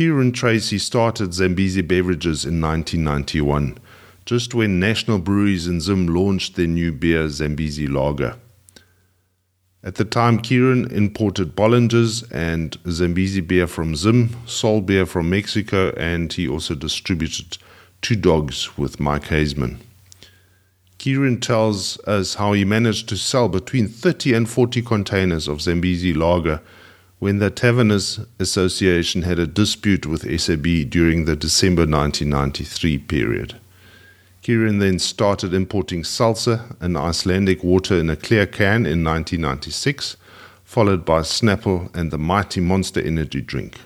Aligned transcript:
Kieran 0.00 0.32
Tracy 0.32 0.78
started 0.78 1.34
Zambezi 1.34 1.82
Beverages 1.82 2.46
in 2.46 2.58
1991, 2.58 3.76
just 4.24 4.54
when 4.54 4.80
National 4.80 5.18
Breweries 5.18 5.66
in 5.66 5.78
Zim 5.82 6.06
launched 6.06 6.56
their 6.56 6.66
new 6.66 6.90
beer, 6.90 7.28
Zambezi 7.28 7.86
Lager. 7.86 8.36
At 9.84 9.96
the 9.96 10.06
time, 10.06 10.38
Kieran 10.38 10.90
imported 10.90 11.54
Bohlinger's 11.54 12.22
and 12.32 12.78
Zambezi 12.88 13.42
beer 13.42 13.66
from 13.66 13.94
Zim, 13.94 14.34
Sol 14.46 14.80
beer 14.80 15.04
from 15.04 15.28
Mexico, 15.28 15.90
and 15.98 16.32
he 16.32 16.48
also 16.48 16.74
distributed 16.74 17.58
Two 18.00 18.16
Dogs 18.16 18.78
with 18.78 19.00
Mike 19.00 19.24
Haysman. 19.24 19.80
Kieran 20.96 21.40
tells 21.40 21.98
us 22.06 22.36
how 22.36 22.54
he 22.54 22.64
managed 22.64 23.06
to 23.10 23.18
sell 23.18 23.50
between 23.50 23.86
30 23.86 24.32
and 24.32 24.48
40 24.48 24.80
containers 24.80 25.46
of 25.46 25.60
Zambezi 25.60 26.14
lager 26.14 26.62
when 27.20 27.38
the 27.38 27.50
Taverners 27.50 28.18
Association 28.38 29.22
had 29.22 29.38
a 29.38 29.46
dispute 29.46 30.06
with 30.06 30.40
SAB 30.40 30.88
during 30.88 31.26
the 31.26 31.36
December 31.36 31.82
1993 31.82 32.96
period. 32.96 33.60
Kieran 34.40 34.78
then 34.78 34.98
started 34.98 35.52
importing 35.52 36.02
seltzer 36.02 36.64
and 36.80 36.96
Icelandic 36.96 37.62
water 37.62 37.94
in 37.98 38.08
a 38.08 38.16
clear 38.16 38.46
can 38.46 38.86
in 38.86 39.04
1996, 39.04 40.16
followed 40.64 41.04
by 41.04 41.20
Snapple 41.20 41.94
and 41.94 42.10
the 42.10 42.16
mighty 42.16 42.58
Monster 42.60 43.02
Energy 43.02 43.42
drink. 43.42 43.76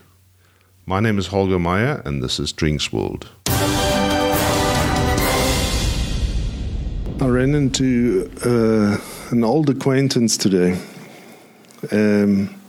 My 0.87 1.01
name 1.01 1.19
is 1.19 1.27
Holger 1.27 1.59
Meyer, 1.59 2.03
and 2.05 2.23
this 2.23 2.39
is 2.39 2.53
Drinks 2.53 2.93
World. 2.93 3.31
I 7.21 7.27
ran 7.27 7.57
into 7.57 8.31
uh, 8.45 8.97
an 9.31 9.43
old 9.43 9.71
acquaintance 9.71 10.37
today. 10.37 10.81
Um, 11.91 12.61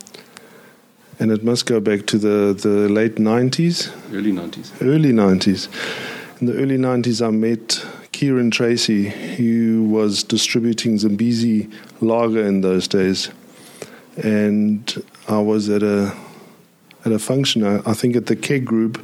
and 1.19 1.31
it 1.31 1.43
must 1.43 1.65
go 1.65 1.79
back 1.79 2.05
to 2.07 2.17
the, 2.17 2.53
the 2.53 2.89
late 2.89 3.15
90s. 3.15 3.93
Early 4.13 4.31
90s. 4.31 4.81
Early 4.81 5.11
90s. 5.11 6.41
In 6.41 6.47
the 6.47 6.53
early 6.53 6.77
90s, 6.77 7.25
I 7.25 7.31
met 7.31 7.85
Kieran 8.11 8.51
Tracy, 8.51 9.09
who 9.09 9.83
was 9.85 10.23
distributing 10.23 10.97
Zambezi 10.97 11.69
lager 12.01 12.45
in 12.45 12.61
those 12.61 12.87
days. 12.87 13.29
And 14.17 15.03
I 15.27 15.39
was 15.39 15.69
at 15.69 15.83
a 15.83 16.15
at 17.05 17.11
a 17.11 17.19
function, 17.19 17.63
I 17.63 17.93
think 17.93 18.15
at 18.15 18.25
the 18.25 18.35
Keg 18.35 18.65
Group, 18.65 18.97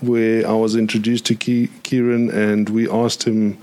where 0.00 0.46
I 0.46 0.52
was 0.52 0.76
introduced 0.76 1.26
to 1.26 1.34
Kieran 1.34 2.30
and 2.30 2.68
we 2.68 2.88
asked 2.88 3.24
him 3.24 3.58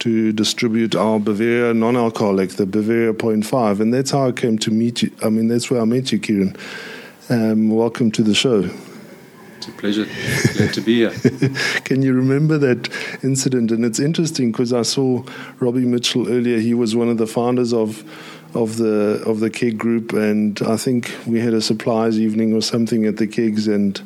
to 0.00 0.32
distribute 0.32 0.94
our 0.94 1.18
Bavaria 1.18 1.74
non-alcoholic, 1.74 2.50
the 2.50 2.66
Bavaria 2.66 3.12
0.5. 3.12 3.80
And 3.80 3.92
that's 3.92 4.10
how 4.10 4.28
I 4.28 4.32
came 4.32 4.58
to 4.58 4.70
meet 4.70 5.02
you. 5.02 5.10
I 5.22 5.30
mean, 5.30 5.48
that's 5.48 5.70
where 5.70 5.80
I 5.80 5.84
met 5.84 6.12
you, 6.12 6.18
Kieran. 6.18 6.56
Um, 7.30 7.70
welcome 7.70 8.10
to 8.12 8.24
the 8.24 8.34
show. 8.34 8.68
It's 9.58 9.68
a 9.68 9.70
pleasure. 9.70 10.04
Glad 10.54 10.74
to 10.74 10.80
be 10.80 10.96
here. 10.96 11.10
Can 11.84 12.02
you 12.02 12.12
remember 12.12 12.58
that 12.58 12.88
incident? 13.22 13.70
And 13.70 13.84
it's 13.84 14.00
interesting 14.00 14.50
because 14.50 14.72
I 14.72 14.82
saw 14.82 15.22
Robbie 15.60 15.84
Mitchell 15.84 16.28
earlier. 16.28 16.58
He 16.58 16.74
was 16.74 16.96
one 16.96 17.08
of 17.08 17.18
the 17.18 17.28
founders 17.28 17.72
of 17.72 18.02
of 18.54 18.76
the 18.76 19.22
of 19.26 19.40
the 19.40 19.50
keg 19.50 19.78
group, 19.78 20.12
and 20.12 20.60
I 20.62 20.76
think 20.76 21.14
we 21.26 21.40
had 21.40 21.54
a 21.54 21.60
supplies 21.60 22.18
evening 22.18 22.52
or 22.52 22.62
something 22.62 23.06
at 23.06 23.16
the 23.16 23.26
kegs. 23.26 23.68
And 23.68 24.00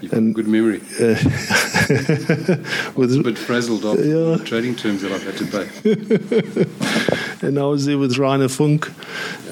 You've 0.00 0.12
and 0.12 0.34
good 0.34 0.48
memory. 0.48 0.80
Uh, 1.00 1.14
with 2.96 3.14
a 3.14 3.22
bit 3.22 3.38
frazzled 3.38 3.84
off 3.84 3.98
yeah. 3.98 4.36
trading 4.44 4.76
terms 4.76 5.02
that 5.02 5.12
I've 5.12 5.24
had 5.24 5.36
to 5.38 5.46
pay. 5.46 5.66
and 7.46 7.58
I 7.58 7.64
was 7.64 7.86
there 7.86 7.98
with 7.98 8.18
Rainer 8.18 8.48
Funk. 8.48 8.90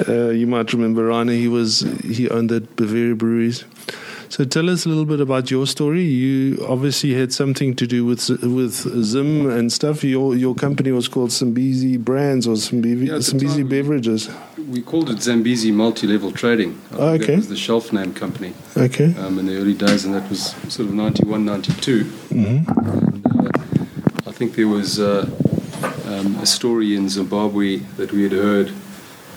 Uh, 0.08 0.28
you 0.28 0.46
might 0.46 0.72
remember 0.72 1.06
Rainer. 1.06 1.32
He 1.32 1.48
was 1.48 1.80
he 2.04 2.28
owned 2.28 2.50
that 2.50 2.76
Bavaria 2.76 3.14
Breweries. 3.14 3.64
So 4.28 4.44
tell 4.44 4.68
us 4.68 4.84
a 4.84 4.88
little 4.88 5.04
bit 5.04 5.20
about 5.20 5.50
your 5.50 5.66
story. 5.66 6.02
You 6.02 6.64
obviously 6.68 7.14
had 7.14 7.32
something 7.32 7.74
to 7.76 7.86
do 7.86 8.04
with 8.04 8.28
with 8.28 8.74
Zim 9.04 9.48
and 9.48 9.72
stuff. 9.72 10.02
Your 10.02 10.34
your 10.34 10.54
company 10.54 10.92
was 10.92 11.08
called 11.08 11.30
Zambezi 11.30 11.96
Brands 11.96 12.46
or 12.46 12.56
Zambezi, 12.56 13.06
yeah, 13.06 13.20
Zambezi 13.20 13.62
Beverages. 13.62 14.28
We 14.68 14.82
called 14.82 15.10
it 15.10 15.22
Zambezi 15.22 15.70
Multi 15.70 16.06
Level 16.06 16.32
Trading. 16.32 16.80
Oh, 16.92 17.10
okay. 17.10 17.26
That 17.26 17.36
was 17.36 17.48
the 17.48 17.56
shelf 17.56 17.92
name 17.92 18.12
company. 18.14 18.52
Okay. 18.76 19.14
Um, 19.16 19.38
in 19.38 19.46
the 19.46 19.56
early 19.56 19.74
days, 19.74 20.04
and 20.04 20.14
that 20.14 20.28
was 20.28 20.54
sort 20.68 20.88
of 20.88 20.94
91, 20.94 21.44
92. 21.44 22.04
Mm-hmm. 22.04 22.70
And, 22.90 23.26
uh, 23.26 24.28
I 24.28 24.32
think 24.32 24.56
there 24.56 24.68
was 24.68 24.98
uh, 24.98 25.30
um, 26.06 26.36
a 26.36 26.46
story 26.46 26.96
in 26.96 27.08
Zimbabwe 27.08 27.78
that 27.96 28.12
we 28.12 28.24
had 28.24 28.32
heard. 28.32 28.72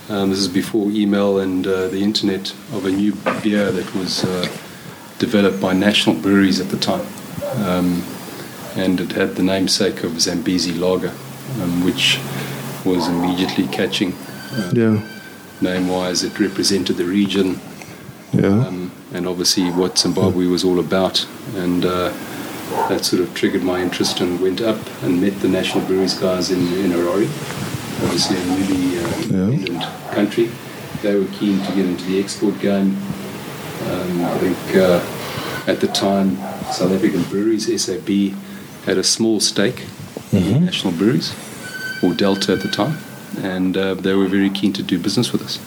Um, 0.09 0.31
this 0.31 0.39
is 0.39 0.47
before 0.47 0.89
email 0.89 1.37
and 1.37 1.67
uh, 1.67 1.87
the 1.87 2.01
internet 2.01 2.51
of 2.73 2.85
a 2.85 2.91
new 2.91 3.13
beer 3.43 3.71
that 3.71 3.93
was 3.93 4.25
uh, 4.25 4.47
developed 5.19 5.61
by 5.61 5.73
national 5.73 6.15
breweries 6.15 6.59
at 6.59 6.69
the 6.69 6.77
time. 6.77 7.05
Um, 7.65 8.03
and 8.75 8.99
it 8.99 9.11
had 9.11 9.35
the 9.35 9.43
namesake 9.43 10.03
of 10.03 10.19
Zambezi 10.19 10.73
Lager, 10.73 11.13
um, 11.61 11.83
which 11.83 12.19
was 12.85 13.07
immediately 13.07 13.67
catching. 13.67 14.13
Uh, 14.51 14.71
yeah. 14.73 15.07
Name 15.61 15.89
wise, 15.89 16.23
it 16.23 16.39
represented 16.39 16.97
the 16.97 17.05
region. 17.05 17.59
Yeah. 18.31 18.47
Um, 18.47 18.91
and 19.13 19.27
obviously 19.27 19.69
what 19.71 19.97
Zimbabwe 19.97 20.45
was 20.45 20.63
all 20.63 20.79
about. 20.79 21.27
And 21.55 21.85
uh, 21.85 22.13
that 22.87 23.03
sort 23.03 23.21
of 23.21 23.33
triggered 23.33 23.63
my 23.63 23.81
interest 23.81 24.21
and 24.21 24.39
went 24.39 24.61
up 24.61 24.77
and 25.03 25.19
met 25.19 25.39
the 25.41 25.47
national 25.47 25.85
breweries 25.85 26.13
guys 26.13 26.51
in, 26.51 26.59
in 26.59 26.91
Harare, 26.91 27.27
obviously 28.03 28.37
a 28.37 28.45
newly 28.45 28.99
uh, 28.99 29.17
independent 29.21 29.81
yeah. 29.81 30.13
country. 30.13 30.49
They 31.01 31.15
were 31.15 31.27
keen 31.33 31.59
to 31.65 31.75
get 31.75 31.85
into 31.85 32.05
the 32.05 32.19
export 32.19 32.59
game. 32.59 32.97
Um, 33.81 34.25
I 34.25 34.37
think 34.37 34.75
uh, 34.75 35.69
at 35.69 35.79
the 35.79 35.87
time, 35.87 36.35
South 36.71 36.91
African 36.91 37.23
breweries, 37.23 37.65
SAB, 37.81 38.33
had 38.85 38.97
a 38.97 39.03
small 39.03 39.39
stake 39.39 39.85
mm-hmm. 40.31 40.37
in 40.37 40.65
national 40.65 40.93
breweries, 40.93 41.33
or 42.03 42.13
Delta 42.13 42.53
at 42.53 42.61
the 42.61 42.69
time, 42.69 42.97
and 43.43 43.77
uh, 43.77 43.93
they 43.93 44.13
were 44.13 44.27
very 44.27 44.49
keen 44.49 44.73
to 44.73 44.83
do 44.83 44.97
business 44.99 45.31
with 45.31 45.41
us. 45.41 45.59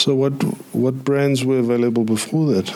So, 0.00 0.14
what 0.14 0.32
what 0.72 1.04
brands 1.04 1.44
were 1.44 1.58
available 1.58 2.04
before 2.04 2.46
that? 2.54 2.74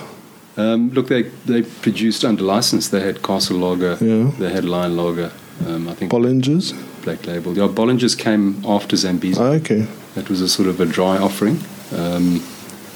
Um, 0.56 0.91
look, 0.91 1.09
they 1.09 1.22
they 1.47 1.62
produced 1.62 2.25
under 2.25 2.43
license. 2.43 2.88
They 2.88 3.00
had 3.00 3.22
Castle 3.22 3.59
Lager, 3.59 3.97
yeah. 4.00 4.31
they 4.38 4.50
had 4.50 4.65
Lion 4.65 4.97
Lager. 4.97 5.33
Um, 5.67 5.88
I 5.88 5.94
think 5.94 6.12
Bohlinger's, 6.12 6.72
Black 7.03 7.27
Label. 7.27 7.56
Yeah, 7.56 7.69
Bohlinger's 7.69 8.15
came 8.15 8.65
after 8.65 8.97
Zambezi. 8.97 9.41
Oh, 9.41 9.53
okay. 9.55 9.87
That 10.15 10.28
was 10.28 10.41
a 10.41 10.49
sort 10.49 10.69
of 10.69 10.81
a 10.81 10.87
dry 10.87 11.19
offering. 11.19 11.59
Um, 11.93 12.43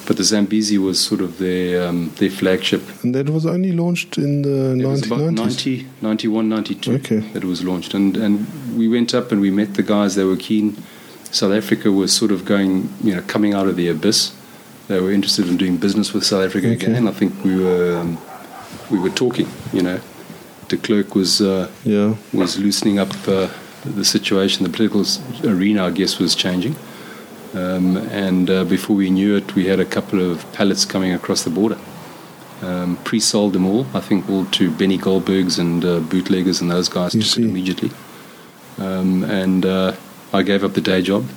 but 0.07 0.17
the 0.17 0.25
Zambezi 0.25 0.79
was 0.79 1.01
sort 1.01 1.21
of 1.21 1.39
their 1.39 1.89
um, 1.89 2.11
their 2.17 2.31
flagship. 2.31 2.83
And 3.03 3.15
that 3.15 3.29
was 3.29 3.47
only 3.47 3.73
launched 3.73 4.19
in 4.19 4.43
the 4.43 4.73
it 4.73 4.79
1990s? 4.79 4.91
was 4.91 5.07
about 5.07 5.33
90, 5.33 5.87
91, 6.01 6.49
92 6.49 6.93
okay. 6.95 7.19
that 7.19 7.45
it 7.45 7.47
was 7.47 7.65
launched. 7.65 7.95
And, 7.95 8.17
and 8.17 8.77
we 8.77 8.89
went 8.89 9.15
up 9.15 9.33
and 9.33 9.41
we 9.41 9.51
met 9.51 9.75
the 9.75 9.83
guys, 9.83 10.15
they 10.15 10.25
were 10.25 10.37
keen. 10.37 10.77
South 11.31 11.53
Africa 11.53 11.91
was 11.91 12.15
sort 12.15 12.31
of 12.31 12.45
going, 12.45 12.93
you 13.03 13.15
know, 13.15 13.23
coming 13.23 13.55
out 13.55 13.67
of 13.67 13.77
the 13.77 13.89
abyss. 13.89 14.35
They 14.89 15.01
were 15.01 15.13
interested 15.13 15.49
in 15.49 15.57
doing 15.57 15.77
business 15.77 16.13
with 16.13 16.25
South 16.25 16.45
Africa 16.45 16.67
okay. 16.67 16.87
again. 16.87 17.09
I 17.09 17.13
think 17.13 17.43
we 17.45 17.59
were 17.59 17.97
um, 17.99 18.19
we 18.91 18.99
were 18.99 19.11
talking, 19.11 19.49
you 19.73 19.83
know. 19.83 20.01
De 20.69 20.77
Klerk 20.77 21.15
was 21.15 21.41
uh, 21.41 21.71
yeah. 21.85 22.15
was 22.33 22.59
loosening 22.59 22.99
up 22.99 23.11
uh, 23.29 23.49
the 23.85 24.05
situation. 24.05 24.65
The 24.65 24.71
political 24.71 25.05
arena, 25.45 25.87
I 25.87 25.91
guess, 25.91 26.19
was 26.19 26.35
changing. 26.35 26.77
Um, 27.55 27.97
and 27.97 28.49
uh, 28.49 28.65
before 28.65 28.97
we 28.97 29.11
knew 29.11 29.37
it, 29.37 29.55
we 29.55 29.67
had 29.67 29.81
a 29.81 29.85
couple 29.85 30.21
of 30.21 30.51
pallets 30.53 30.85
coming 30.85 31.13
across 31.13 31.45
the 31.45 31.51
border. 31.51 31.79
Um, 32.63 32.97
pre-sold 33.05 33.53
them 33.53 33.67
all, 33.67 33.87
I 33.93 34.01
think, 34.01 34.31
all 34.31 34.45
to 34.47 34.71
Benny 34.71 34.97
Goldbergs 34.97 35.59
and 35.59 35.85
uh, 35.85 36.01
bootleggers 36.01 36.61
and 36.61 36.71
those 36.71 36.89
guys 36.89 37.13
took 37.13 37.23
it 37.23 37.39
immediately. 37.39 37.91
Um, 38.79 39.25
and 39.25 39.67
uh, 39.67 39.95
I 40.33 40.43
gave 40.43 40.65
up 40.65 40.75
the 40.75 40.81
day 40.81 41.03
job. 41.03 41.29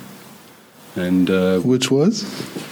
And 0.94 1.28
uh, 1.28 1.58
which 1.58 1.90
was, 1.90 2.22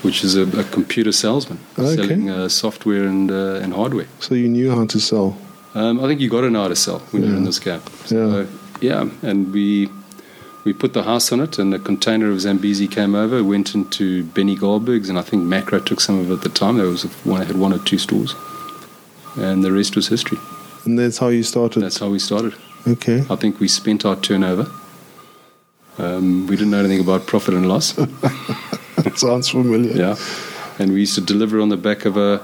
which 0.02 0.24
is 0.24 0.34
a, 0.34 0.44
a 0.58 0.64
computer 0.64 1.12
salesman 1.12 1.58
okay. 1.78 1.94
selling 1.94 2.30
uh, 2.30 2.48
software 2.48 3.04
and 3.04 3.30
uh, 3.30 3.60
and 3.62 3.74
hardware. 3.74 4.06
So 4.20 4.34
you 4.34 4.48
knew 4.48 4.70
how 4.70 4.86
to 4.86 4.98
sell. 4.98 5.36
Um, 5.74 6.02
I 6.02 6.06
think 6.06 6.20
you 6.20 6.30
got 6.30 6.40
to 6.40 6.50
know 6.50 6.62
how 6.62 6.68
to 6.68 6.76
sell 6.76 7.00
when 7.10 7.22
yeah. 7.22 7.28
you're 7.28 7.36
in 7.36 7.44
this 7.44 7.58
game. 7.58 7.82
So, 8.06 8.48
yeah. 8.80 9.04
yeah, 9.04 9.28
and 9.28 9.52
we 9.52 9.90
we 10.64 10.72
put 10.72 10.94
the 10.94 11.02
house 11.02 11.30
on 11.30 11.40
it, 11.40 11.58
and 11.58 11.74
a 11.74 11.78
container 11.78 12.30
of 12.30 12.40
Zambezi 12.40 12.88
came 12.88 13.14
over, 13.14 13.44
went 13.44 13.74
into 13.74 14.24
Benny 14.24 14.56
Goldberg's, 14.56 15.08
and 15.10 15.18
I 15.18 15.22
think 15.22 15.42
Makro 15.44 15.84
took 15.84 16.00
some 16.00 16.18
of 16.18 16.30
it 16.30 16.34
at 16.34 16.42
the 16.42 16.48
time. 16.48 16.78
There 16.78 16.86
was 16.86 17.04
one 17.24 17.42
had 17.42 17.56
one 17.56 17.72
or 17.72 17.78
two 17.78 17.98
stores, 17.98 18.34
and 19.36 19.62
the 19.62 19.72
rest 19.72 19.94
was 19.94 20.08
history. 20.08 20.38
And 20.84 20.98
that's 20.98 21.18
how 21.18 21.28
you 21.28 21.42
started. 21.42 21.80
That's 21.80 21.98
how 21.98 22.08
we 22.08 22.18
started. 22.18 22.54
Okay. 22.86 23.24
I 23.30 23.36
think 23.36 23.60
we 23.60 23.68
spent 23.68 24.04
our 24.04 24.16
turnover. 24.16 24.70
Um, 25.98 26.46
we 26.46 26.56
didn't 26.56 26.70
know 26.70 26.80
anything 26.80 27.00
about 27.00 27.26
profit 27.26 27.54
and 27.54 27.68
loss. 27.68 27.92
that 27.92 29.12
Sounds 29.16 29.50
familiar. 29.50 29.92
Yeah, 29.92 30.16
and 30.78 30.92
we 30.92 31.00
used 31.00 31.14
to 31.16 31.20
deliver 31.20 31.60
on 31.60 31.68
the 31.68 31.76
back 31.76 32.04
of 32.04 32.16
a 32.16 32.40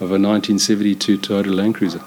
of 0.00 0.10
a 0.10 0.18
1972 0.18 1.18
Toyota 1.18 1.54
Land 1.54 1.74
Cruiser. 1.74 2.02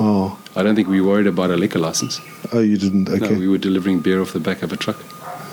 Oh. 0.00 0.38
I 0.56 0.62
don't 0.62 0.74
think 0.74 0.88
we 0.88 1.00
worried 1.00 1.26
about 1.26 1.50
a 1.50 1.56
liquor 1.56 1.78
license. 1.78 2.20
Oh, 2.52 2.60
you 2.60 2.76
didn't? 2.76 3.08
Okay. 3.08 3.32
No, 3.32 3.38
we 3.38 3.48
were 3.48 3.58
delivering 3.58 4.00
beer 4.00 4.20
off 4.20 4.32
the 4.32 4.40
back 4.40 4.62
of 4.62 4.72
a 4.72 4.76
truck. 4.76 4.96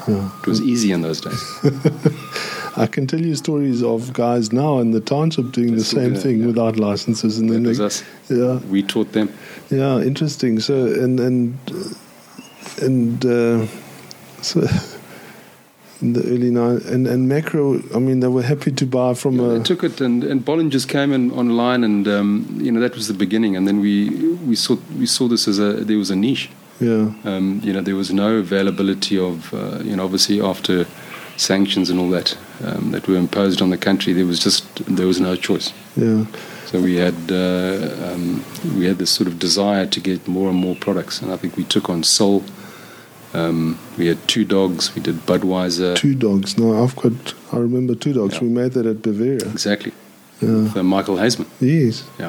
Yeah. 0.08 0.30
It 0.42 0.48
was 0.48 0.62
easy 0.62 0.92
in 0.92 1.02
those 1.02 1.22
days. 1.22 1.42
I 2.78 2.88
can 2.88 3.06
tell 3.06 3.20
you 3.22 3.36
stories 3.36 3.84
of 3.84 4.14
guys 4.14 4.52
now 4.52 4.80
in 4.80 4.92
the 4.92 5.02
township 5.02 5.52
doing 5.52 5.76
the 5.76 5.84
same 5.84 6.16
thing 6.16 6.40
yeah. 6.40 6.48
without 6.48 6.78
licenses, 6.78 7.38
and 7.38 7.50
then 7.50 7.64
That 7.64 8.04
they, 8.28 8.36
yeah, 8.36 8.60
We 8.70 8.82
taught 8.82 9.12
them. 9.12 9.30
yeah, 9.70 10.00
interesting. 10.00 10.60
So 10.60 10.86
and 10.86 11.20
and 11.20 11.58
and 12.82 13.26
uh, 13.26 13.68
so 14.42 14.62
in 16.02 16.14
the 16.14 16.22
early 16.24 16.50
nine 16.52 16.82
and 16.94 17.08
and 17.08 17.30
Makro, 17.32 17.80
I 17.96 18.00
mean, 18.00 18.20
they 18.22 18.28
were 18.28 18.42
happy 18.44 18.72
to 18.72 18.86
buy 18.86 19.14
from 19.14 19.38
Yeah, 19.40 19.46
a 19.46 19.58
they 19.58 19.64
took 19.64 19.84
it, 19.84 20.02
and, 20.02 20.24
and 20.24 20.44
Bohlingers 20.46 20.88
came 20.88 21.12
in 21.14 21.32
online, 21.32 21.84
and 21.84 22.08
um, 22.08 22.46
you 22.66 22.72
know 22.72 22.80
that 22.80 22.96
was 22.96 23.08
the 23.08 23.14
beginning. 23.14 23.56
And 23.56 23.68
then 23.68 23.80
we 23.80 24.10
we 24.50 24.56
saw 24.56 24.78
we 25.00 25.06
saw 25.06 25.28
this 25.28 25.48
as 25.48 25.60
a 25.60 25.74
there 25.86 25.98
was 25.98 26.10
a 26.12 26.16
niche. 26.16 26.50
yeah, 26.80 27.12
Um, 27.24 27.62
you 27.64 27.72
know 27.74 27.82
there 27.82 27.96
was 27.96 28.12
no 28.12 28.38
availability 28.38 29.18
of 29.20 29.54
uh, 29.54 29.80
you 29.84 29.96
know 29.96 30.04
obviously 30.04 30.42
after 30.42 30.86
sanctions 31.38 31.90
and 31.90 32.00
all 32.00 32.10
that 32.10 32.38
um, 32.66 32.92
that 32.92 33.08
were 33.08 33.18
imposed 33.18 33.62
on 33.62 33.70
the 33.70 33.78
country, 33.78 34.14
there 34.14 34.26
was 34.26 34.40
just 34.40 34.64
there 34.98 35.08
was 35.08 35.20
no 35.20 35.36
choice. 35.36 35.72
yeah, 35.96 36.26
So 36.66 36.82
we 36.82 36.96
had 36.96 37.16
uh, 37.32 38.14
um, 38.14 38.44
we 38.78 38.86
had 38.90 38.98
this 38.98 39.12
sort 39.12 39.28
of 39.28 39.38
desire 39.40 39.86
to 39.88 40.00
get 40.00 40.28
more 40.28 40.50
and 40.50 40.58
more 40.60 40.76
products, 40.76 41.22
and 41.22 41.32
I 41.32 41.38
think 41.38 41.56
we 41.58 41.64
took 41.64 41.90
on 41.90 42.04
Sol. 42.04 42.44
Um, 43.34 43.80
we 43.98 44.08
had 44.08 44.18
two 44.28 44.44
dogs. 44.46 44.94
We 44.96 45.02
did 45.02 45.16
Budweiser. 45.26 45.96
two 45.96 46.16
dogs. 46.16 46.58
No, 46.58 46.84
I've 46.84 46.96
got. 46.96 47.14
I 47.54 47.58
remember 47.58 47.96
two 47.96 48.14
dogs. 48.14 48.36
Yeah. 48.36 48.42
We 48.42 48.50
made 48.50 48.74
that 48.74 48.86
at 48.86 49.02
Bavaria. 49.02 49.50
Exactly. 49.52 49.94
Yeah. 50.42 50.70
For 50.70 50.84
Michael 50.84 51.16
Haysman. 51.16 51.48
Yes. 51.60 52.04
Yeah. 52.20 52.28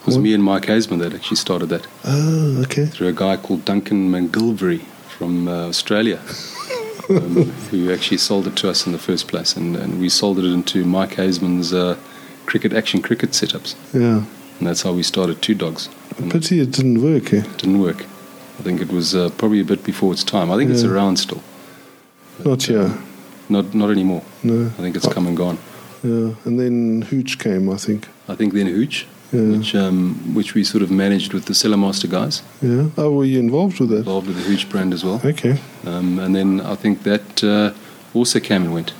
It 0.00 0.06
was 0.06 0.16
What? 0.16 0.22
me 0.22 0.32
and 0.34 0.42
Mike 0.44 0.66
Haysman 0.66 1.00
that 1.00 1.12
actually 1.12 1.36
started 1.36 1.66
that 1.70 1.86
Oh, 2.04 2.62
okay. 2.62 2.86
through 2.86 3.08
a 3.08 3.12
guy 3.12 3.36
called 3.36 3.64
Duncan 3.64 4.10
McGilvery 4.10 4.80
from 5.18 5.48
uh, 5.48 5.66
Australia, 5.68 6.20
um, 7.10 7.50
who 7.70 7.92
actually 7.92 8.18
sold 8.18 8.46
it 8.46 8.56
to 8.56 8.70
us 8.70 8.86
in 8.86 8.92
the 8.92 8.98
first 8.98 9.26
place. 9.28 9.56
And, 9.56 9.76
and 9.76 10.00
we 10.00 10.08
sold 10.08 10.38
it 10.38 10.44
into 10.44 10.84
Mike 10.84 11.16
Haysman's 11.16 11.74
uh, 11.74 11.96
cricket 12.46 12.72
action 12.72 13.02
cricket 13.02 13.30
setups. 13.32 13.74
Yeah. 13.92 14.24
And 14.58 14.66
that's 14.66 14.82
how 14.82 14.92
we 14.92 15.02
started 15.02 15.42
Two 15.42 15.54
Dogs. 15.54 15.88
And 16.16 16.30
Pity 16.32 16.60
it 16.60 16.70
didn't 16.72 17.02
work. 17.02 17.32
Eh? 17.34 17.38
it 17.38 17.58
didn't 17.58 17.80
work. 17.80 18.06
I 18.58 18.62
think 18.62 18.80
it 18.80 18.90
was 18.90 19.14
uh, 19.14 19.30
probably 19.38 19.60
a 19.60 19.64
bit 19.64 19.84
before 19.84 20.12
its 20.12 20.24
time. 20.24 20.50
I 20.50 20.56
think 20.56 20.70
it's 20.70 20.82
around 20.84 21.16
still. 21.18 21.42
Not 22.44 22.62
here. 22.64 22.90
Not, 23.48 23.74
not 23.74 23.90
anymore. 23.90 24.22
No. 24.42 24.66
I 24.66 24.80
think 24.82 24.96
it's 24.96 25.06
come 25.08 25.26
and 25.26 25.36
gone. 25.36 25.58
Yeah. 26.02 26.34
And 26.44 26.58
then 26.58 27.02
Hooch 27.02 27.38
came, 27.38 27.70
I 27.70 27.76
think. 27.76 28.08
I 28.28 28.34
think 28.34 28.52
then 28.54 28.66
Hooch, 28.66 29.06
Yeah. 29.32 29.42
which, 29.56 29.74
um, 29.74 30.34
which 30.34 30.54
we 30.54 30.64
sort 30.64 30.82
of 30.82 30.90
managed 30.90 31.32
with 31.32 31.44
the 31.46 31.54
Cellar 31.54 31.76
Master 31.76 32.08
guys, 32.08 32.42
Yeah. 32.62 32.88
Oh, 32.96 33.10
were 33.12 33.24
you 33.24 33.38
involved 33.38 33.78
with 33.80 33.90
that? 33.90 33.98
involved 33.98 34.26
with 34.26 34.36
the 34.36 34.42
Hooch 34.42 34.68
brand 34.68 34.92
as 34.92 35.04
well. 35.04 35.20
Okay. 35.24 35.58
Um, 35.86 36.18
and 36.18 36.34
then 36.34 36.60
I 36.60 36.74
think 36.74 37.02
that 37.04 37.42
uh, 37.44 37.72
also 38.14 38.40
came 38.40 38.62
and 38.64 38.74
went. 38.74 38.92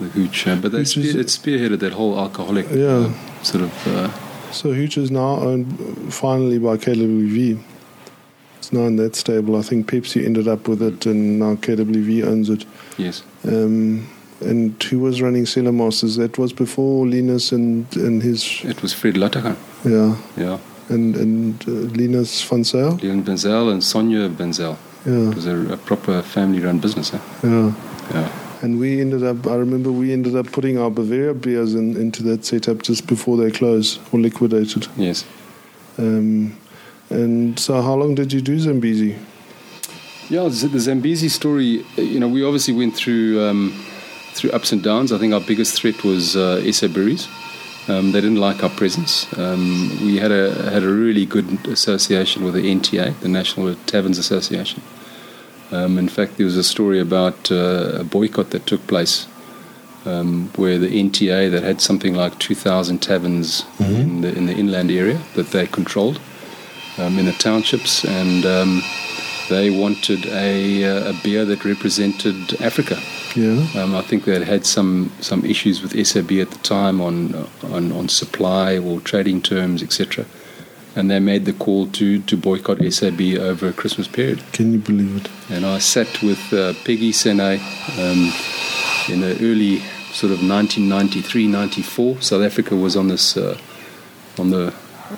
The 0.00 0.08
hooch, 0.08 0.46
uh, 0.48 0.56
but 0.56 0.74
is- 0.74 0.90
spear, 0.90 1.20
it 1.20 1.26
spearheaded 1.28 1.78
that 1.80 1.92
whole 1.92 2.18
alcoholic 2.18 2.66
Yeah. 2.70 3.06
uh, 3.10 3.42
sort 3.42 3.64
of. 3.64 3.86
Uh, 3.86 4.10
So 4.52 4.72
Hooch 4.74 4.98
is 4.98 5.10
now 5.10 5.38
owned 5.40 5.66
finally 6.12 6.58
by 6.58 6.76
KWV. 6.76 7.58
It's 8.62 8.72
now 8.72 8.86
in 8.86 8.94
that 8.96 9.16
stable. 9.16 9.56
I 9.56 9.62
think 9.62 9.90
Pepsi 9.90 10.24
ended 10.24 10.46
up 10.46 10.68
with 10.68 10.80
it, 10.82 11.04
and 11.04 11.40
now 11.40 11.56
KWV 11.56 12.24
owns 12.24 12.48
it. 12.48 12.64
yes, 12.96 13.24
Um, 13.44 14.06
and 14.40 14.80
who 14.84 15.00
was 15.00 15.20
running 15.20 15.46
Cellar 15.46 15.72
Masters? 15.72 16.14
That 16.14 16.38
was 16.38 16.52
before 16.52 17.04
Linus 17.08 17.50
and 17.50 17.86
and 17.96 18.22
his 18.22 18.60
it 18.64 18.80
was 18.80 18.92
Fred 18.94 19.14
Lattergan, 19.16 19.56
yeah, 19.84 20.14
yeah, 20.36 20.58
and 20.88 21.16
and 21.16 21.64
uh, 21.66 21.72
Linus 21.98 22.40
van 22.48 22.62
Zyl. 22.62 23.00
Leon 23.02 23.24
Benzel 23.24 23.72
and 23.72 23.82
Sonia 23.82 24.28
Benzel. 24.28 24.76
It 25.06 25.10
Yeah, 25.10 25.34
was 25.34 25.46
a, 25.46 25.56
a 25.72 25.76
proper 25.76 26.22
family-run 26.22 26.78
business. 26.78 27.12
Eh? 27.14 27.18
yeah. 27.42 27.72
Yeah, 28.14 28.28
And 28.62 28.78
we 28.78 29.00
ended 29.00 29.24
up. 29.24 29.44
I 29.48 29.56
remember 29.56 29.90
we 29.90 30.12
ended 30.12 30.36
up 30.36 30.52
putting 30.52 30.78
our 30.78 30.90
Bavaria 30.90 31.34
beers 31.34 31.74
in, 31.74 31.96
into 31.96 32.22
that 32.24 32.44
setup 32.44 32.82
just 32.88 33.06
before 33.08 33.36
they 33.36 33.50
closed 33.50 33.98
or 34.12 34.20
liquidated. 34.20 34.86
yes. 34.96 35.24
Um, 35.98 36.52
and 37.12 37.58
so, 37.58 37.80
how 37.82 37.94
long 37.94 38.14
did 38.14 38.32
you 38.32 38.40
do 38.40 38.58
Zambezi? 38.58 39.16
Yeah, 40.28 40.48
the 40.48 40.68
the 40.68 40.80
Zambezi 40.80 41.28
story. 41.28 41.84
uh, 41.98 42.02
You 42.02 42.18
know, 42.20 42.28
we 42.28 42.42
obviously 42.44 42.74
went 42.74 42.94
through 42.96 43.42
um, 43.44 43.72
through 44.34 44.50
ups 44.50 44.72
and 44.72 44.82
downs. 44.82 45.12
I 45.12 45.18
think 45.18 45.34
our 45.34 45.40
biggest 45.40 45.74
threat 45.80 46.04
was 46.04 46.36
uh, 46.36 46.72
SA 46.72 46.88
Breweries. 46.88 47.28
Um, 47.88 48.12
they 48.12 48.20
didn't 48.20 48.40
like 48.40 48.62
our 48.62 48.70
presence. 48.70 49.26
Um, 49.36 49.90
we 50.04 50.18
had 50.18 50.30
a 50.30 50.70
had 50.70 50.84
a 50.84 50.88
really 50.88 51.26
good 51.26 51.66
association 51.66 52.44
with 52.44 52.54
the 52.54 52.62
NTA, 52.62 53.18
the 53.20 53.28
National 53.28 53.74
Taverns 53.86 54.18
Association. 54.18 54.82
Um, 55.72 55.98
in 55.98 56.08
fact, 56.08 56.36
there 56.36 56.46
was 56.46 56.56
a 56.56 56.62
story 56.64 57.00
about 57.00 57.50
uh, 57.50 58.00
a 58.00 58.04
boycott 58.04 58.50
that 58.50 58.66
took 58.66 58.86
place, 58.86 59.26
um, 60.04 60.50
where 60.56 60.78
the 60.78 60.88
NTA 60.88 61.50
that 61.50 61.62
had 61.62 61.80
something 61.80 62.14
like 62.14 62.38
2,000 62.38 62.98
taverns 63.00 63.64
in 63.80 64.20
the 64.20 64.28
in 64.36 64.46
the 64.46 64.54
inland 64.54 64.90
area 64.90 65.18
that 65.34 65.48
they 65.50 65.66
controlled 65.66 66.20
um, 66.98 67.18
in 67.18 67.26
the 67.26 67.32
townships, 67.32 68.04
and 68.04 68.44
um, 68.44 68.82
they 69.48 69.70
wanted 69.70 70.26
a, 70.26 70.84
uh, 70.84 71.10
a 71.10 71.12
beer 71.22 71.44
that 71.44 71.64
represented 71.64 72.60
Africa. 72.60 72.98
Yeah, 73.34 73.66
Um, 73.82 73.94
I 73.94 74.02
think 74.02 74.24
they 74.24 74.34
had 74.34 74.42
had 74.42 74.66
some, 74.66 75.10
some 75.20 75.44
issues 75.44 75.80
with 75.82 75.92
SAB 76.06 76.32
at 76.32 76.50
the 76.50 76.58
time 76.58 77.00
on, 77.00 77.48
on, 77.62 77.92
on 77.92 78.08
supply 78.08 78.76
or 78.76 79.00
trading 79.00 79.40
terms, 79.40 79.82
etc. 79.82 80.26
And 80.94 81.10
they 81.10 81.18
made 81.18 81.46
the 81.46 81.54
call 81.54 81.86
to, 81.88 82.20
to 82.20 82.36
boycott 82.36 82.78
SAB 82.92 83.20
over 83.38 83.68
a 83.68 83.72
Christmas 83.72 84.06
period. 84.06 84.42
can 84.52 84.72
you 84.72 84.78
believe 84.78 85.16
it? 85.16 85.30
And 85.50 85.64
I 85.64 85.78
sat 85.78 86.22
with 86.22 86.52
uh, 86.52 86.74
Peggy 86.84 87.12
Sene 87.12 87.40
um, 87.98 88.32
in 89.08 89.20
the 89.22 89.38
early 89.40 89.78
sort 90.12 90.32
of 90.32 90.46
1993, 90.46 91.46
94. 91.46 92.20
South 92.20 92.42
Africa 92.42 92.76
was 92.76 92.96
on 92.96 93.08
this 93.08 93.36
uh, 93.38 93.58
on 94.38 94.50
the 94.50 94.74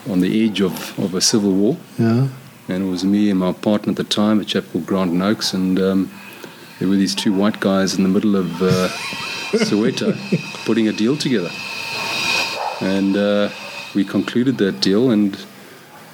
on 0.08 0.20
the 0.20 0.44
edge 0.44 0.61
of, 0.61 0.99
of 0.99 1.14
a 1.14 1.20
civil 1.20 1.52
war 1.52 1.76
Yeah, 1.99 2.29
and 2.69 2.85
it 2.85 2.91
was 2.91 3.05
me 3.05 3.31
and 3.31 3.38
my 3.41 3.52
partner 3.52 3.91
at 3.91 3.96
the 3.96 4.05
time, 4.05 4.41
a 4.41 4.44
chap 4.44 4.64
called 4.73 4.87
Grant 4.87 5.12
Noakes, 5.12 5.52
and 5.52 5.79
um, 5.79 6.11
there 6.79 6.88
were 6.88 6.96
these 6.96 7.14
two 7.14 7.32
white 7.32 7.61
guys 7.61 7.94
in 7.94 8.02
the 8.02 8.08
middle 8.08 8.37
of 8.37 8.62
uh, 8.62 8.88
Soweto 9.52 10.17
putting 10.64 10.88
a 10.88 10.93
deal 10.93 11.17
together. 11.17 11.50
And 12.81 13.17
uh, 13.17 13.50
we 13.94 14.05
concluded 14.05 14.58
that 14.58 14.81
deal, 14.81 15.11
and 15.11 15.38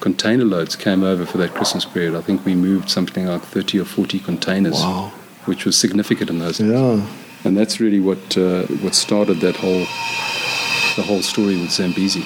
container 0.00 0.44
loads 0.44 0.76
came 0.76 1.02
over 1.02 1.24
for 1.24 1.38
that 1.38 1.54
Christmas 1.54 1.84
period. 1.84 2.14
I 2.14 2.20
think 2.20 2.44
we 2.44 2.54
moved 2.54 2.90
something 2.90 3.26
like 3.26 3.42
30 3.42 3.80
or 3.80 3.84
40 3.84 4.18
containers, 4.20 4.80
wow. 4.80 5.12
which 5.44 5.64
was 5.64 5.76
significant 5.76 6.30
in 6.30 6.38
those 6.38 6.58
days. 6.58 6.70
Yeah, 6.70 7.06
And 7.44 7.56
that's 7.56 7.80
really 7.80 8.00
what 8.00 8.36
uh, 8.36 8.62
what 8.82 8.94
started 8.94 9.40
that 9.40 9.56
whole 9.56 9.86
the 10.96 11.02
whole 11.06 11.22
story 11.22 11.60
with 11.60 11.70
Zambezi, 11.70 12.24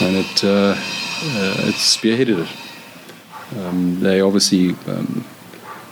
and 0.00 0.16
it 0.16 0.44
uh, 0.44 0.74
uh, 0.74 1.68
it 1.68 1.74
spearheaded 1.74 2.46
it. 2.46 3.58
Um, 3.58 4.00
they 4.00 4.20
obviously 4.20 4.70
um, 4.86 5.24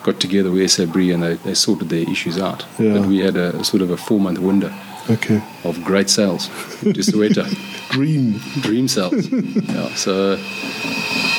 got 0.02 0.20
together 0.20 0.50
with 0.50 0.62
Sabri 0.62 1.12
and 1.12 1.22
they, 1.22 1.34
they 1.34 1.54
sorted 1.54 1.88
their 1.88 2.08
issues 2.08 2.38
out. 2.38 2.64
Yeah. 2.78 2.94
But 2.94 3.08
we 3.08 3.18
had 3.18 3.36
a, 3.36 3.64
sort 3.64 3.82
of 3.82 3.90
a 3.90 3.96
four 3.96 4.20
month 4.20 4.38
window 4.38 4.72
okay. 5.10 5.42
of 5.64 5.82
great 5.82 6.10
sales 6.10 6.48
to 6.80 7.02
Soweto 7.02 7.44
Dream. 7.90 8.38
dream 8.60 8.88
cells. 8.88 9.28
yeah, 9.28 9.94
so 9.94 10.38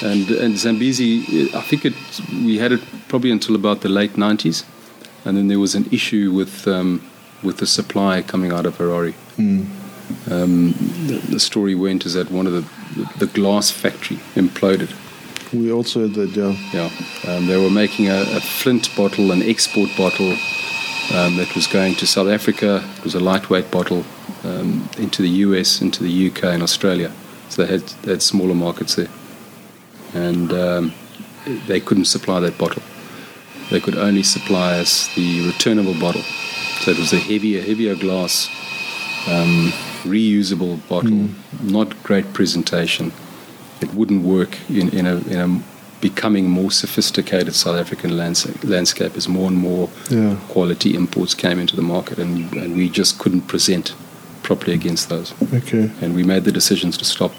and 0.03 0.29
and 0.31 0.57
Zambezi, 0.57 1.53
I 1.53 1.61
think 1.61 1.85
it 1.85 1.93
we 2.31 2.57
had 2.57 2.71
it 2.71 2.81
probably 3.07 3.31
until 3.31 3.55
about 3.55 3.81
the 3.81 3.89
late 3.89 4.17
nineties, 4.17 4.65
and 5.25 5.37
then 5.37 5.47
there 5.47 5.59
was 5.59 5.75
an 5.75 5.87
issue 5.91 6.31
with 6.31 6.67
um, 6.67 7.01
with 7.43 7.57
the 7.57 7.67
supply 7.67 8.21
coming 8.21 8.51
out 8.51 8.65
of 8.65 8.77
Harare. 8.77 9.13
Mm. 9.37 9.67
Um, 10.29 10.73
the, 11.07 11.21
the 11.29 11.39
story 11.39 11.75
went 11.75 12.05
is 12.05 12.13
that 12.13 12.31
one 12.31 12.47
of 12.47 12.53
the 12.53 12.65
the 13.17 13.27
glass 13.27 13.71
factory 13.71 14.17
imploded. 14.35 14.93
We 15.53 15.71
also 15.71 16.01
had 16.01 16.13
that, 16.15 16.29
yeah. 16.29 16.55
Yeah, 16.73 17.35
um, 17.35 17.47
they 17.47 17.57
were 17.57 17.69
making 17.69 18.09
a, 18.09 18.21
a 18.21 18.41
Flint 18.41 18.93
bottle, 18.95 19.31
an 19.31 19.41
export 19.41 19.89
bottle 19.97 20.31
um, 21.13 21.37
that 21.37 21.53
was 21.55 21.67
going 21.67 21.95
to 21.95 22.07
South 22.07 22.27
Africa. 22.27 22.83
It 22.97 23.03
was 23.03 23.15
a 23.15 23.19
lightweight 23.19 23.71
bottle 23.71 24.03
um, 24.43 24.89
into 24.97 25.21
the 25.21 25.29
US, 25.29 25.81
into 25.81 26.03
the 26.03 26.29
UK, 26.29 26.45
and 26.45 26.63
Australia. 26.63 27.11
So 27.49 27.65
they 27.65 27.71
had, 27.71 27.81
they 28.03 28.11
had 28.11 28.21
smaller 28.21 28.55
markets 28.55 28.95
there, 28.95 29.07
and 30.13 30.51
um, 30.51 30.93
they 31.67 31.79
couldn't 31.79 32.05
supply 32.05 32.41
that 32.41 32.57
bottle. 32.57 32.83
They 33.69 33.79
could 33.79 33.97
only 33.97 34.23
supply 34.23 34.79
us 34.79 35.13
the 35.15 35.47
returnable 35.47 35.97
bottle. 35.99 36.23
So 36.81 36.91
it 36.91 36.97
was 36.97 37.13
a 37.13 37.19
heavier, 37.19 37.61
heavier 37.61 37.95
glass, 37.95 38.49
um, 39.27 39.71
reusable 40.03 40.79
bottle, 40.87 41.11
mm. 41.11 41.33
not 41.61 42.01
great 42.03 42.33
presentation 42.33 43.11
it 43.81 43.93
wouldn't 43.93 44.23
work 44.23 44.57
in, 44.69 44.89
in, 44.89 45.05
a, 45.05 45.17
in 45.17 45.39
a 45.39 45.63
becoming 46.01 46.49
more 46.49 46.71
sophisticated 46.71 47.55
South 47.55 47.75
African 47.75 48.17
lands, 48.17 48.45
landscape 48.63 49.15
as 49.15 49.27
more 49.27 49.47
and 49.47 49.57
more 49.57 49.89
Yeah. 50.09 50.37
quality 50.49 50.95
imports 50.95 51.33
came 51.33 51.59
into 51.59 51.75
the 51.75 51.81
market, 51.81 52.19
and, 52.19 52.53
and 52.53 52.75
we 52.75 52.89
just 52.89 53.17
couldn't 53.19 53.47
present 53.47 53.95
properly 54.43 54.73
against 54.73 55.09
those. 55.09 55.33
Okay. 55.53 55.91
And 56.01 56.15
we 56.15 56.23
made 56.23 56.43
the 56.43 56.51
decisions 56.51 56.97
to 56.97 57.05
stop. 57.05 57.31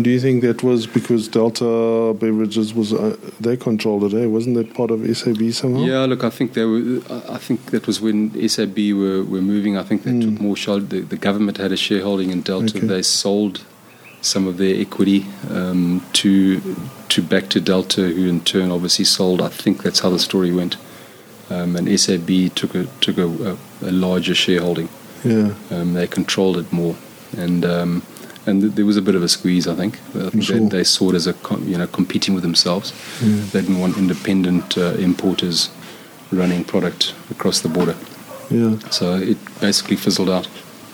Do 0.00 0.10
you 0.10 0.20
think 0.20 0.42
that 0.42 0.62
was 0.62 0.86
because 0.86 1.28
Delta 1.28 2.14
Beverages 2.18 2.72
was 2.74 2.92
uh, 2.92 3.16
they 3.40 3.56
controlled 3.56 4.04
it? 4.04 4.14
Eh? 4.14 4.26
Wasn't 4.26 4.54
that 4.56 4.74
part 4.74 4.90
of 4.90 5.00
SAB 5.16 5.52
somehow? 5.52 5.80
Yeah, 5.84 6.04
look, 6.06 6.22
I 6.24 6.30
think 6.30 6.52
they 6.54 6.64
were. 6.64 7.00
I 7.28 7.38
think 7.38 7.66
that 7.72 7.86
was 7.86 8.00
when 8.00 8.30
SAB 8.48 8.76
were, 8.92 9.22
were 9.24 9.42
moving. 9.42 9.76
I 9.76 9.82
think 9.82 10.02
they 10.04 10.10
Mm. 10.12 10.22
took 10.22 10.40
more 10.40 10.56
share. 10.56 10.80
The, 10.80 11.00
the 11.00 11.16
government 11.16 11.58
had 11.58 11.72
a 11.72 11.76
shareholding 11.76 12.30
in 12.30 12.42
Delta. 12.42 12.76
Okay. 12.76 12.86
They 12.86 13.02
sold 13.02 13.64
some 14.20 14.46
of 14.48 14.56
their 14.56 14.80
equity 14.80 15.26
um, 15.50 16.02
to 16.14 16.60
to 17.08 17.22
back 17.22 17.48
to 17.50 17.60
Delta, 17.60 18.02
who 18.02 18.28
in 18.28 18.40
turn 18.40 18.70
obviously 18.70 19.04
sold. 19.04 19.40
I 19.40 19.48
think 19.48 19.82
that's 19.82 20.00
how 20.00 20.10
the 20.10 20.18
story 20.18 20.52
went. 20.52 20.76
Um, 21.50 21.76
and 21.76 21.88
SAB 22.00 22.54
took 22.54 22.74
a 22.74 22.86
took 23.00 23.18
a, 23.18 23.26
a, 23.50 23.56
a 23.82 23.92
larger 23.92 24.34
shareholding. 24.34 24.88
Yeah. 25.24 25.54
Um, 25.70 25.94
they 25.94 26.06
controlled 26.06 26.58
it 26.58 26.72
more, 26.72 26.96
and 27.36 27.64
um, 27.64 28.02
and 28.46 28.60
th- 28.62 28.74
there 28.74 28.84
was 28.86 28.96
a 28.96 29.02
bit 29.02 29.14
of 29.14 29.22
a 29.22 29.28
squeeze. 29.28 29.66
I 29.66 29.74
think. 29.74 29.94
I 30.14 30.30
think 30.30 30.42
Sure. 30.44 30.58
they, 30.60 30.78
they 30.78 30.84
saw 30.84 31.10
it 31.10 31.14
as 31.14 31.26
a 31.26 31.32
com- 31.34 31.66
you 31.68 31.76
know 31.78 31.86
competing 31.86 32.34
with 32.34 32.42
themselves. 32.42 32.92
Yeah. 33.22 33.36
They 33.52 33.60
didn't 33.62 33.78
want 33.80 33.96
independent 33.98 34.76
uh, 34.78 34.94
importers 34.98 35.70
running 36.32 36.64
product 36.64 37.14
across 37.30 37.60
the 37.60 37.68
border. 37.68 37.96
Yeah. 38.50 38.78
So 38.90 39.16
it 39.16 39.38
basically 39.60 39.96
fizzled 39.96 40.30
out. 40.30 40.48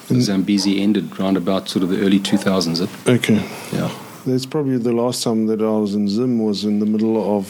The. 0.09 0.21
Zambezi 0.21 0.83
ended 0.83 1.19
round 1.19 1.37
about 1.37 1.69
sort 1.69 1.83
of 1.83 1.89
the 1.89 1.99
early 2.01 2.21
2000s. 2.21 2.81
It, 2.83 2.91
Okay. 3.09 3.43
yeah. 3.73 3.91
That's 4.27 4.47
probably 4.47 4.77
the 4.79 4.93
last 4.93 5.23
time 5.23 5.47
that 5.47 5.61
I 5.63 5.71
was 5.79 5.95
in 5.95 6.09
Zim 6.09 6.39
was 6.45 6.65
in 6.65 6.79
the 6.81 6.87
middle 6.87 7.17
of 7.39 7.47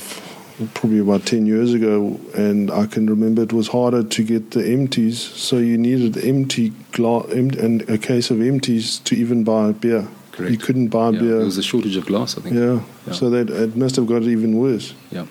probably 0.75 1.01
about 1.01 1.27
10 1.27 1.47
years 1.47 1.75
ago 1.75 2.21
and 2.37 2.71
I 2.71 2.87
can 2.87 3.07
remember 3.07 3.43
it 3.43 3.53
was 3.53 3.69
harder 3.69 4.05
to 4.05 4.23
get 4.23 4.53
the 4.53 4.65
empties 4.65 5.21
so 5.21 5.59
you 5.59 5.77
needed 5.77 6.17
empty 6.25 6.71
glass 6.93 7.27
and 7.33 7.89
a 7.89 7.99
case 7.99 8.31
of 8.31 8.41
empties 8.41 8.99
to 9.01 9.17
even 9.17 9.43
buy 9.43 9.73
beer. 9.73 10.07
Correct. 10.33 10.53
You 10.53 10.59
couldn't 10.59 10.89
buy 10.89 11.11
yeah. 11.11 11.21
beer. 11.21 11.37
There 11.37 11.45
was 11.45 11.59
a 11.59 11.63
shortage 11.63 11.97
of 11.97 12.07
glass, 12.07 12.39
I 12.39 12.43
think. 12.43 12.55
yeah. 12.55 12.81
Yeah. 13.07 13.13
So 13.13 13.31
that 13.31 13.51
it 13.51 13.77
must 13.77 13.97
have 13.97 14.07
got 14.07 14.23
even 14.23 14.57
worse. 14.57 14.95
Yeah. 15.11 15.27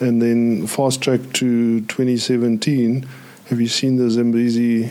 And 0.00 0.20
then 0.20 0.66
fast 0.66 1.00
track 1.00 1.20
to 1.34 1.80
2017, 1.82 3.06
have 3.46 3.60
you 3.60 3.68
seen 3.68 3.96
the 3.96 4.10
Zambezi 4.10 4.90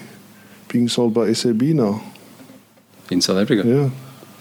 being 0.69 0.87
sold 0.87 1.13
by 1.13 1.33
SAB 1.33 1.61
now? 1.61 2.03
In 3.09 3.21
South 3.21 3.37
Africa. 3.37 3.67
Yeah. 3.67 3.89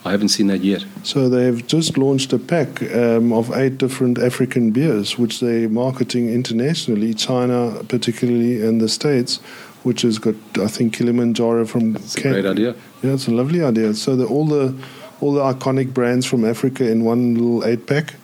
I 0.04 0.12
haven't 0.12 0.28
seen 0.30 0.47
that 0.47 0.62
yet. 0.62 0.85
So 1.02 1.28
they 1.28 1.45
have 1.45 1.66
just 1.66 1.99
launched 1.99 2.33
a 2.33 2.38
pack 2.38 2.83
um, 2.95 3.33
of 3.33 3.52
eight 3.52 3.76
different 3.78 4.19
African 4.19 4.71
beers, 4.71 5.19
which 5.19 5.40
they're 5.40 5.69
marketing 5.69 6.30
internationally, 6.30 7.12
China 7.12 7.83
particularly, 7.87 8.62
and 8.66 8.80
the 8.80 8.88
States, 8.88 9.40
which 9.83 10.02
has 10.02 10.19
got 10.19 10.35
I 10.59 10.69
think 10.69 10.95
Kilimanjaro 10.95 11.66
from. 11.66 11.97
It's 11.97 12.16
a 12.16 12.23
great 12.23 12.47
idea. 12.47 12.75
Yeah, 13.02 13.12
it's 13.12 13.28
a 13.28 13.30
lovely 13.30 13.62
idea. 13.62 13.92
So 13.95 14.16
the, 14.16 14.26
all 14.26 14.47
the 14.47 14.75
all 15.21 15.35
the 15.35 15.42
iconic 15.42 15.92
brands 15.92 16.25
from 16.25 16.45
Africa 16.47 16.90
in 16.90 17.04
one 17.04 17.35
little 17.35 17.64
eight 17.64 17.87
pack, 17.87 18.14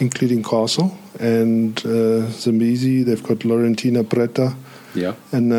including 0.00 0.42
Castle 0.42 0.96
and 1.18 1.78
uh, 1.86 2.28
Zambezi. 2.30 3.02
They've 3.02 3.22
got 3.22 3.38
Laurentina 3.38 4.04
Preta 4.04 4.54
Yeah. 4.94 5.14
and 5.32 5.52
uh, 5.52 5.56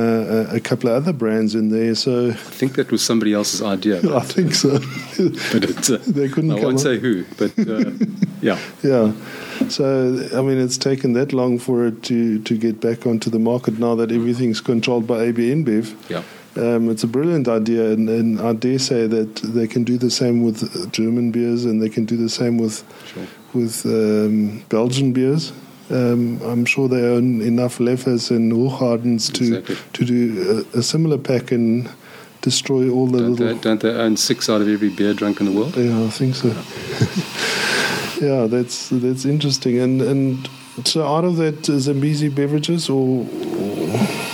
a, 0.51 0.55
a 0.55 0.59
couple 0.59 0.89
of 0.89 0.95
other 1.03 1.13
brands 1.13 1.55
in 1.55 1.69
there. 1.69 1.93
So 1.95 2.29
I 2.29 2.33
think 2.33 2.75
that 2.75 2.91
was 2.91 3.01
somebody 3.01 3.33
else's 3.33 3.61
idea. 3.61 3.97
I 4.15 4.21
think 4.21 4.53
so. 4.53 4.79
But 5.51 5.63
it, 5.69 5.89
uh, 5.89 5.97
They 6.07 6.29
couldn't 6.29 6.51
I 6.51 6.55
won't 6.63 6.75
up- 6.75 6.81
say 6.81 6.97
who, 6.99 7.23
but 7.37 7.51
uh, 7.59 7.91
yeah. 8.41 8.57
Yeah. 8.83 9.11
So, 9.69 9.85
I 10.33 10.41
mean, 10.41 10.57
it's 10.59 10.77
taken 10.77 11.13
that 11.13 11.31
long 11.33 11.59
for 11.59 11.87
it 11.87 12.03
to, 12.03 12.39
to 12.39 12.57
get 12.57 12.79
back 12.81 13.05
onto 13.07 13.29
the 13.29 13.39
market 13.39 13.79
now 13.79 13.95
that 13.95 14.11
everything's 14.11 14.61
controlled 14.61 15.07
by 15.07 15.23
AB 15.23 15.37
InBev. 15.53 15.93
Yeah. 16.09 16.23
Um, 16.57 16.89
it's 16.89 17.03
a 17.03 17.07
brilliant 17.07 17.47
idea, 17.47 17.91
and, 17.91 18.07
and 18.09 18.39
I 18.39 18.53
dare 18.53 18.79
say 18.79 19.07
that 19.07 19.35
they 19.43 19.67
can 19.67 19.83
do 19.83 19.97
the 19.97 20.09
same 20.09 20.43
with 20.43 20.89
German 20.93 21.31
beers, 21.31 21.65
and 21.65 21.81
they 21.81 21.89
can 21.89 22.05
do 22.05 22.15
the 22.15 22.29
same 22.29 22.57
with 22.57 22.83
Sure. 23.13 23.27
with 23.53 23.85
um, 23.85 24.63
Belgian 24.69 25.11
beers. 25.11 25.51
Um, 25.91 26.41
I'm 26.43 26.65
sure 26.65 26.87
they 26.87 27.03
own 27.07 27.41
enough 27.41 27.77
Leffes 27.79 28.31
and 28.31 28.51
Hoegaardens 28.51 29.31
to 29.33 29.43
Exactly. 29.43 29.75
to 29.93 30.05
do 30.05 30.65
a, 30.75 30.79
a 30.79 30.81
similar 30.83 31.17
pack 31.19 31.51
and 31.51 31.87
destroy 32.41 32.89
all 32.89 33.07
the 33.07 33.19
Don't 33.19 33.35
they, 33.35 33.43
little. 33.45 33.59
don't 33.61 33.81
they 33.81 33.89
own 33.89 34.17
six 34.17 34.49
out 34.49 34.61
of 34.61 34.67
every 34.67 34.89
beer 34.89 35.13
drunk 35.13 35.39
in 35.39 35.45
the 35.45 35.51
world? 35.51 35.75
Yeah, 35.77 36.03
I 36.03 36.09
think 36.09 36.35
so. 36.35 36.47
yeah, 38.21 38.47
that's 38.47 38.89
that's 38.89 39.25
interesting. 39.25 39.79
And 39.79 40.01
and 40.01 40.49
so 40.83 41.05
out 41.05 41.23
of 41.25 41.37
that 41.37 41.69
uh, 41.69 41.79
Zambezi 41.79 42.29
beverages, 42.29 42.89
or, 42.89 43.25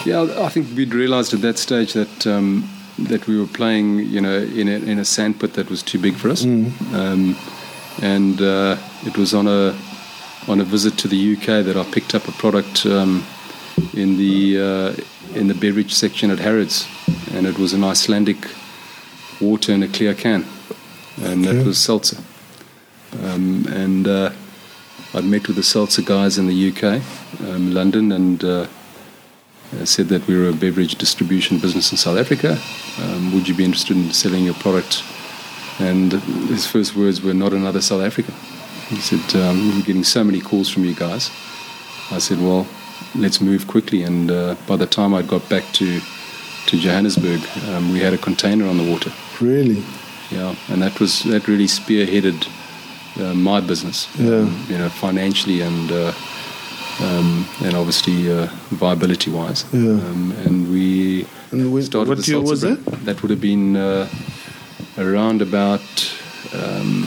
Yeah, 0.05 0.21
I 0.45 0.49
think 0.49 0.67
we'd 0.75 0.93
realised 0.93 1.33
at 1.33 1.41
that 1.41 1.57
stage 1.57 1.93
that 1.93 2.25
um, 2.27 2.63
that 2.97 3.27
we 3.27 3.37
were 3.39 3.47
playing, 3.47 3.99
you 4.07 4.21
know, 4.21 4.37
in 4.37 4.67
a, 4.67 4.77
in 4.91 4.99
a 4.99 5.05
sandpit 5.05 5.53
that 5.53 5.69
was 5.69 5.83
too 5.83 5.99
big 5.99 6.15
for 6.15 6.29
us, 6.29 6.43
um, 6.45 7.35
and 8.01 8.41
uh, 8.41 8.77
it 9.05 9.17
was 9.17 9.33
on 9.33 9.47
a 9.47 9.75
on 10.47 10.59
a 10.59 10.63
visit 10.63 10.97
to 10.99 11.07
the 11.07 11.33
UK 11.35 11.63
that 11.65 11.77
I 11.77 11.83
picked 11.91 12.15
up 12.15 12.27
a 12.27 12.31
product 12.31 12.85
um, 12.85 13.25
in 13.93 14.17
the 14.17 14.59
uh, 14.59 15.37
in 15.37 15.47
the 15.47 15.53
beverage 15.53 15.93
section 15.93 16.31
at 16.31 16.39
Harrods, 16.39 16.87
and 17.33 17.45
it 17.47 17.57
was 17.57 17.73
an 17.73 17.83
Icelandic 17.83 18.37
water 19.39 19.71
in 19.71 19.83
a 19.83 19.87
clear 19.87 20.13
can, 20.13 20.45
and 21.21 21.45
Okay. 21.45 21.57
that 21.57 21.65
was 21.65 21.77
seltzer. 21.77 22.17
Um, 23.23 23.65
and 23.69 24.07
uh, 24.07 24.31
I'd 25.13 25.25
met 25.25 25.47
with 25.47 25.57
the 25.57 25.63
seltzer 25.63 26.01
guys 26.01 26.37
in 26.37 26.47
the 26.47 26.69
UK, 26.69 27.01
um, 27.49 27.73
London, 27.73 28.11
and 28.11 28.43
uh, 28.43 28.67
said 29.85 30.07
that 30.09 30.25
we 30.27 30.37
were 30.37 30.49
a 30.49 30.53
beverage 30.53 30.95
distribution 30.95 31.59
business 31.59 31.91
in 31.91 31.97
South 31.97 32.17
Africa. 32.17 32.57
Um, 33.01 33.33
would 33.33 33.47
you 33.47 33.53
be 33.55 33.63
interested 33.63 33.95
in 33.97 34.11
selling 34.11 34.43
your 34.45 34.53
product? 34.55 35.03
And 35.79 36.11
his 36.49 36.65
first 36.67 36.95
words 36.95 37.21
were, 37.21 37.33
"Not 37.33 37.53
another 37.53 37.81
South 37.81 38.01
Africa." 38.01 38.33
He 38.91 38.99
said, 39.09 39.25
um, 39.41 39.55
"We're 39.75 39.85
getting 39.85 40.03
so 40.05 40.23
many 40.23 40.41
calls 40.41 40.67
from 40.73 40.83
you 40.85 40.93
guys." 41.05 41.31
I 42.11 42.19
said, 42.19 42.39
"Well, 42.39 42.65
let's 43.15 43.39
move 43.41 43.65
quickly." 43.67 44.03
And 44.03 44.29
uh, 44.29 44.55
by 44.67 44.75
the 44.77 44.85
time 44.85 45.11
I 45.19 45.21
got 45.33 45.43
back 45.49 45.63
to 45.79 45.87
to 46.67 46.77
Johannesburg, 46.77 47.41
um, 47.69 47.91
we 47.93 47.99
had 48.05 48.13
a 48.13 48.17
container 48.17 48.67
on 48.67 48.77
the 48.77 48.87
water. 48.91 49.11
really? 49.41 49.81
Yeah, 50.31 50.55
and 50.69 50.81
that 50.81 50.99
was 50.99 51.23
that 51.23 51.47
really 51.47 51.67
spearheaded 51.67 52.47
uh, 53.19 53.33
my 53.33 53.59
business. 53.61 54.07
Yeah. 54.17 54.41
um, 54.41 54.65
you 54.69 54.77
know, 54.77 54.89
financially 54.89 55.61
and 55.61 55.91
uh, 55.91 56.13
um, 57.01 57.45
and 57.65 57.73
obviously 57.75 58.31
uh, 58.31 58.47
viability 58.69 59.31
wise. 59.31 59.65
Yeah. 59.73 59.91
Um, 59.91 60.31
and 60.45 60.71
we 60.71 61.25
And 61.51 61.83
started 61.83 62.09
what 62.17 62.27
year 62.27 62.39
was 62.41 62.61
that? 62.61 62.79
That 63.05 63.21
would 63.21 63.31
have 63.31 63.41
been 63.41 63.75
uh, 63.75 64.07
around 64.97 65.41
about 65.41 65.81
um, 66.53 67.03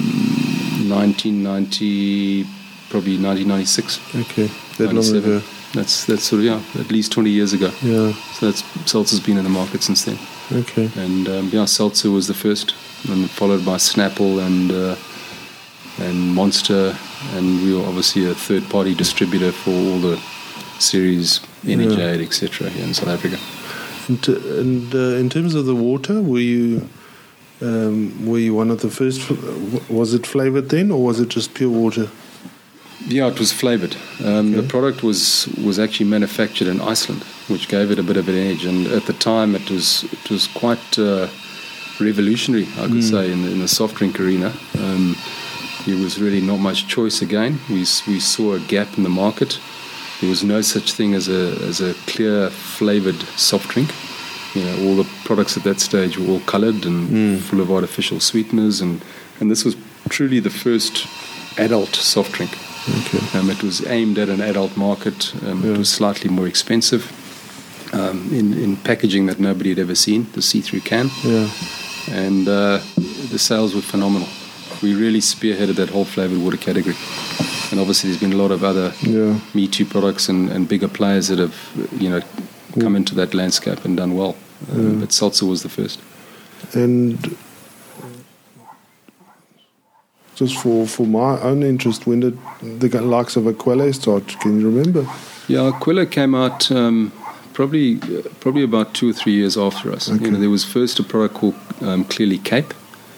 1990, 0.88 2.44
probably 2.90 3.16
1996. 3.18 4.00
Okay, 4.16 4.50
that 4.78 4.92
long 4.92 5.16
ago. 5.16 5.42
That's 5.72 6.04
that's 6.06 6.22
sort 6.22 6.40
of 6.40 6.44
yeah, 6.46 6.80
at 6.80 6.90
least 6.92 7.10
20 7.12 7.30
years 7.30 7.52
ago. 7.52 7.70
Yeah. 7.82 8.12
So 8.34 8.46
that's 8.46 8.62
seltzer's 8.90 9.20
been 9.20 9.36
in 9.38 9.44
the 9.44 9.50
market 9.50 9.82
since 9.82 10.04
then. 10.04 10.18
Okay. 10.52 10.88
And 10.96 11.28
um, 11.28 11.48
yeah, 11.52 11.64
seltzer 11.64 12.10
was 12.10 12.28
the 12.28 12.34
first, 12.34 12.74
and 13.08 13.28
followed 13.28 13.64
by 13.64 13.76
Snapple 13.76 14.40
and 14.46 14.70
uh, 14.70 14.96
and 15.98 16.34
Monster, 16.34 16.96
and 17.34 17.62
we 17.62 17.74
were 17.74 17.84
obviously 17.86 18.28
a 18.30 18.34
third-party 18.34 18.94
distributor 18.94 19.52
for 19.52 19.70
all 19.70 19.98
the 19.98 20.16
series, 20.78 21.40
Energy 21.66 21.96
Yeah. 21.96 22.24
Etc. 22.26 22.68
here 22.68 22.84
in 22.84 22.94
South 22.94 23.08
Africa. 23.08 23.38
And, 24.08 24.22
t- 24.22 24.60
and 24.60 24.94
uh, 24.94 25.16
in 25.16 25.30
terms 25.30 25.54
of 25.54 25.66
the 25.66 25.74
water, 25.74 26.20
were 26.20 26.40
you 26.40 26.88
um, 27.60 28.26
were 28.26 28.38
you 28.38 28.54
one 28.54 28.70
of 28.70 28.80
the 28.80 28.90
first? 28.90 29.30
Was 29.88 30.14
it 30.14 30.26
flavored 30.26 30.68
then, 30.68 30.90
or 30.90 31.04
was 31.04 31.20
it 31.20 31.28
just 31.28 31.54
pure 31.54 31.70
water? 31.70 32.08
Yeah, 33.06 33.26
it 33.28 33.38
was 33.38 33.52
flavored. 33.52 33.96
Um, 34.24 34.52
The 34.52 34.62
product 34.62 35.02
was 35.02 35.48
was 35.64 35.78
actually 35.78 36.08
manufactured 36.08 36.68
in 36.68 36.80
Iceland, 36.80 37.22
which 37.48 37.68
gave 37.68 37.90
it 37.90 37.98
a 37.98 38.02
bit 38.02 38.16
of 38.16 38.28
an 38.28 38.36
edge. 38.36 38.64
And 38.64 38.86
at 38.86 39.04
the 39.06 39.12
time, 39.12 39.54
it 39.54 39.70
was 39.70 40.04
it 40.04 40.30
was 40.30 40.46
quite 40.46 40.98
uh, 40.98 41.28
revolutionary, 42.00 42.66
I 42.78 42.88
could 42.88 43.04
say, 43.04 43.30
in 43.30 43.42
the, 43.42 43.50
in 43.50 43.60
the 43.60 43.68
soft 43.68 43.96
drink 43.96 44.18
arena. 44.18 44.52
Um, 44.78 45.16
there 45.86 45.98
was 45.98 46.18
really 46.18 46.40
not 46.40 46.60
much 46.60 46.86
choice. 46.86 47.20
Again, 47.22 47.58
we 47.68 47.84
we 48.06 48.20
saw 48.20 48.54
a 48.54 48.60
gap 48.60 48.96
in 48.96 49.04
the 49.04 49.10
market. 49.10 49.60
There 50.20 50.30
was 50.30 50.42
no 50.42 50.62
such 50.62 50.92
thing 50.92 51.14
as 51.14 51.28
a 51.28 51.56
as 51.68 51.80
a 51.80 51.94
clear 52.06 52.50
flavored 52.50 53.22
soft 53.36 53.68
drink. 53.68 53.90
You 54.54 54.62
know, 54.64 54.88
all 54.88 54.96
the 54.96 55.08
products 55.24 55.56
at 55.56 55.64
that 55.64 55.80
stage 55.80 56.16
were 56.18 56.28
all 56.32 56.40
coloured 56.40 56.84
and 56.86 57.40
full 57.42 57.60
of 57.60 57.70
artificial 57.70 58.20
sweeteners, 58.20 58.80
and 58.80 59.00
and 59.40 59.50
this 59.50 59.64
was 59.64 59.76
truly 60.08 60.40
the 60.40 60.50
first 60.50 61.06
adult 61.58 61.94
soft 61.96 62.32
drink. 62.32 62.52
Okay. 62.88 63.38
Um, 63.38 63.50
it 63.50 63.62
was 63.62 63.84
aimed 63.86 64.18
at 64.18 64.28
an 64.28 64.40
adult 64.40 64.76
market. 64.76 65.32
Um, 65.46 65.62
Yeah. 65.64 65.72
It 65.72 65.78
was 65.78 65.88
slightly 65.88 66.30
more 66.30 66.46
expensive 66.46 67.02
um, 67.92 68.28
in, 68.32 68.52
in 68.52 68.76
packaging 68.76 69.26
that 69.26 69.38
nobody 69.40 69.70
had 69.70 69.78
ever 69.78 69.94
seen, 69.94 70.26
the 70.34 70.42
see 70.42 70.60
through 70.60 70.80
can. 70.82 71.10
Yeah. 71.24 71.48
And 72.10 72.46
uh, 72.46 72.80
the 73.30 73.38
sales 73.38 73.74
were 73.74 73.80
phenomenal. 73.82 74.28
We 74.82 74.94
really 74.94 75.20
spearheaded 75.20 75.76
that 75.76 75.88
whole 75.90 76.04
flavored 76.04 76.38
water 76.38 76.58
category. 76.58 76.96
And 77.70 77.80
obviously, 77.80 78.10
there's 78.10 78.20
been 78.20 78.34
a 78.34 78.42
lot 78.42 78.50
of 78.50 78.62
other 78.62 78.92
Yeah. 79.00 79.40
Me 79.54 79.66
Too 79.66 79.86
products 79.86 80.28
and, 80.28 80.50
and 80.50 80.68
bigger 80.68 80.88
players 80.88 81.28
that 81.28 81.38
have, 81.38 81.54
you 81.98 82.10
know, 82.10 82.20
come 82.80 82.92
Mm. 82.94 82.96
into 82.96 83.14
that 83.14 83.32
landscape 83.34 83.84
and 83.86 83.96
done 83.96 84.14
well. 84.16 84.34
Um. 84.72 85.00
But 85.00 85.12
seltzer 85.12 85.46
was 85.46 85.62
the 85.62 85.68
first. 85.68 86.00
And 86.72 87.36
just 90.34 90.56
for, 90.58 90.86
for 90.86 91.06
my 91.06 91.40
own 91.40 91.62
interest, 91.62 92.06
when 92.06 92.20
did 92.20 92.38
the 92.62 93.00
likes 93.00 93.36
of 93.36 93.44
Aquelle 93.46 93.92
start? 93.94 94.26
Can 94.40 94.60
you 94.60 94.70
remember? 94.70 95.06
Yeah, 95.48 95.70
Aquelle 95.70 96.06
came 96.10 96.34
out 96.34 96.70
um, 96.72 97.12
probably 97.52 97.96
uh, 97.96 98.22
probably 98.40 98.62
about 98.62 98.94
two 98.94 99.10
or 99.10 99.12
three 99.12 99.34
years 99.34 99.56
after 99.56 99.92
us. 99.92 100.10
Okay. 100.10 100.24
You 100.24 100.30
know, 100.30 100.40
there 100.40 100.50
was 100.50 100.64
first 100.64 100.98
a 100.98 101.02
product 101.02 101.34
called 101.34 101.54
um, 101.82 102.04
Clearly 102.04 102.38
Cape 102.38 102.74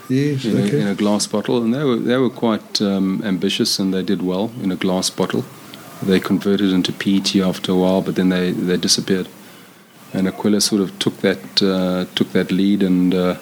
Yes, 0.09 0.45
in, 0.45 0.57
okay. 0.57 0.78
a, 0.78 0.81
in 0.83 0.88
a 0.88 0.95
glass 0.95 1.26
bottle, 1.26 1.62
and 1.62 1.75
they 1.75 1.83
were 1.83 1.97
they 1.97 2.16
were 2.16 2.31
quite 2.31 2.81
um, 2.81 3.23
ambitious 3.25 3.78
and 3.78 3.93
they 3.93 4.02
did 4.02 4.23
well 4.23 4.52
in 4.62 4.71
a 4.71 4.76
glass 4.76 5.11
bottle. 5.11 5.45
They 6.02 6.21
converted 6.21 6.73
into 6.73 6.93
PET 6.93 7.37
after 7.37 7.73
a 7.73 7.75
while, 7.75 8.02
but 8.02 8.16
then 8.16 8.28
they, 8.28 8.50
they 8.50 8.76
disappeared. 8.76 9.28
And 10.13 10.27
Aquelle 10.29 10.61
sort 10.63 10.81
of 10.83 10.99
took 10.99 11.17
that 11.19 11.63
uh, 11.63 12.07
took 12.15 12.33
that 12.33 12.51
lead 12.51 12.83
and 12.83 13.15
uh, 13.15 13.37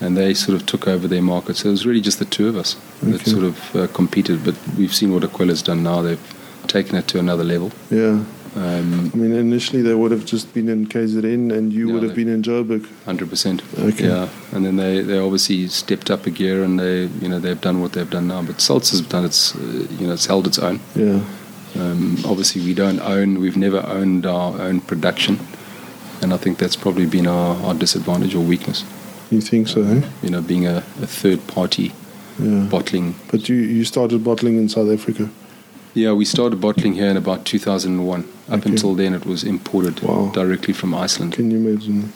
and 0.00 0.16
they 0.16 0.32
sort 0.34 0.56
of 0.60 0.64
took 0.66 0.88
over 0.88 1.06
their 1.08 1.22
market. 1.22 1.56
So 1.56 1.68
it 1.68 1.72
was 1.72 1.84
really 1.86 2.00
just 2.00 2.18
the 2.18 2.24
two 2.24 2.48
of 2.48 2.56
us 2.56 2.76
that 3.02 3.26
sort 3.26 3.44
of 3.44 3.76
uh, 3.76 3.86
competed. 3.88 4.44
But 4.44 4.56
we've 4.78 4.94
seen 4.94 5.12
what 5.12 5.22
Aquelle's 5.24 5.62
done 5.62 5.82
now. 5.82 6.00
They've 6.02 6.36
taken 6.68 6.96
it 6.96 7.06
to 7.08 7.18
another 7.18 7.44
level. 7.44 7.70
yeah. 7.90 8.24
Um, 8.56 9.12
I 9.14 9.16
mean, 9.16 9.32
initially 9.32 9.80
they 9.80 9.94
would 9.94 10.10
have 10.10 10.24
just 10.24 10.52
been 10.52 10.68
in 10.68 10.86
KZN 10.88 11.52
and 11.56 11.72
you 11.72 11.86
Yeah, 11.86 11.94
would 11.94 12.02
have 12.02 12.16
been 12.16 12.28
in 12.28 12.42
Joburg. 12.42 12.84
Hundred 13.04 13.30
percent. 13.30 13.62
Okay. 13.78 14.08
Yeah, 14.08 14.28
and 14.50 14.66
then 14.66 14.74
they, 14.74 15.02
they 15.02 15.18
obviously 15.20 15.68
stepped 15.68 16.10
up 16.10 16.26
a 16.26 16.30
gear, 16.30 16.64
and 16.64 16.76
they 16.80 17.02
you 17.22 17.28
know 17.28 17.38
they've 17.38 17.60
done 17.60 17.80
what 17.80 17.92
they've 17.92 18.10
done 18.10 18.26
now. 18.26 18.42
But 18.42 18.56
Seltzer's 18.56 19.02
done 19.02 19.24
its 19.24 19.54
uh, 19.54 19.86
you 20.00 20.08
know 20.08 20.14
it's 20.14 20.26
held 20.26 20.48
its 20.48 20.58
own. 20.58 20.80
Yeah. 20.96 21.20
Um, 21.76 22.16
obviously, 22.24 22.62
we 22.62 22.74
don't 22.74 22.98
own. 22.98 23.38
We've 23.38 23.56
never 23.56 23.86
owned 23.86 24.26
our 24.26 24.60
own 24.60 24.80
production, 24.80 25.38
and 26.22 26.32
I 26.32 26.36
think 26.36 26.58
that's 26.58 26.76
probably 26.76 27.06
been 27.06 27.26
our, 27.26 27.56
our 27.64 27.74
disadvantage 27.74 28.34
or 28.34 28.40
weakness. 28.40 28.84
You 29.30 29.40
think 29.40 29.68
so, 29.68 29.82
eh? 29.82 30.02
You 30.22 30.30
know, 30.30 30.42
being 30.42 30.66
a, 30.66 30.78
a 31.02 31.06
third 31.06 31.46
party 31.46 31.92
Yeah. 32.38 32.66
bottling. 32.70 33.14
But 33.30 33.48
you, 33.48 33.56
you 33.56 33.84
started 33.84 34.24
bottling 34.24 34.56
in 34.58 34.68
South 34.68 34.90
Africa. 34.90 35.28
Yeah, 35.94 36.12
we 36.12 36.24
started 36.24 36.60
bottling 36.60 36.94
here 36.94 37.10
in 37.10 37.16
about 37.16 37.44
2001. 37.44 38.20
Up 38.48 38.60
Okay. 38.60 38.70
until 38.70 38.94
then, 38.94 39.14
it 39.14 39.26
was 39.26 39.42
imported 39.44 40.00
Wow. 40.02 40.30
directly 40.32 40.72
from 40.74 40.94
Iceland. 40.94 41.32
Can 41.34 41.50
you 41.50 41.58
imagine? 41.58 42.12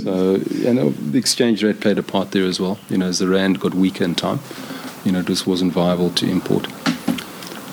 so 0.00 0.36
you 0.50 0.74
know 0.74 0.90
the 0.90 1.18
exchange 1.18 1.62
rate 1.64 1.80
played 1.80 1.98
a 1.98 2.02
part 2.02 2.30
there 2.32 2.44
as 2.46 2.60
well. 2.60 2.78
You 2.90 2.98
know, 2.98 3.06
as 3.06 3.18
the 3.18 3.28
rand 3.28 3.60
got 3.60 3.74
weaker 3.74 4.04
in 4.04 4.14
time, 4.14 4.40
you 5.04 5.12
know, 5.12 5.20
it 5.20 5.26
just 5.26 5.46
wasn't 5.46 5.72
viable 5.72 6.10
to 6.10 6.26
import. 6.30 6.66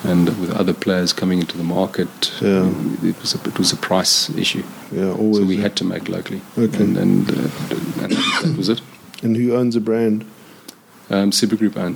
And 0.09 0.27
with 0.41 0.51
other 0.51 0.73
players 0.73 1.13
coming 1.13 1.39
into 1.39 1.55
the 1.57 1.63
market, 1.63 2.09
Yeah. 2.41 2.71
it 3.03 3.15
was 3.21 3.35
a, 3.35 3.39
it 3.47 3.57
was 3.59 3.71
a 3.73 3.75
price 3.77 4.29
issue. 4.37 4.63
Yeah, 4.91 5.11
always. 5.11 5.37
so 5.37 5.45
we 5.45 5.57
eh? 5.57 5.61
had 5.61 5.75
to 5.75 5.83
make 5.85 6.09
locally, 6.09 6.41
Okay. 6.57 6.83
and 6.83 6.97
and, 6.97 7.29
uh, 7.29 7.33
and 8.03 8.11
that 8.41 8.57
was 8.57 8.69
it. 8.69 8.81
And 9.23 9.37
who 9.37 9.55
owns 9.55 9.73
the 9.75 9.81
brand? 9.81 10.23
Um, 11.09 11.31
Supergroup 11.31 11.77
owned 11.77 11.95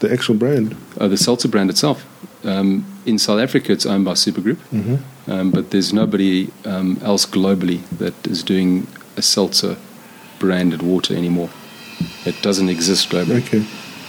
The 0.00 0.12
actual 0.12 0.34
brand. 0.38 0.74
uh, 1.00 1.08
the 1.08 1.16
seltzer 1.16 1.48
brand 1.48 1.70
itself. 1.70 1.98
Um, 2.44 2.84
in 3.06 3.18
South 3.18 3.38
Africa, 3.40 3.72
it's 3.72 3.86
owned 3.86 4.04
by 4.04 4.14
Supergroup, 4.14 4.58
Mm-hmm. 4.72 5.30
um, 5.32 5.50
but 5.50 5.70
there's 5.70 5.92
nobody 5.92 6.48
um, 6.64 6.98
else 7.02 7.26
globally 7.26 7.80
that 7.98 8.14
is 8.26 8.42
doing 8.42 8.86
a 9.16 9.22
seltzer 9.22 9.76
branded 10.38 10.82
water 10.82 11.14
anymore. 11.16 11.50
It 12.24 12.42
doesn't 12.42 12.68
exist 12.70 13.10
globally. 13.10 13.42
Okay. 13.46 13.62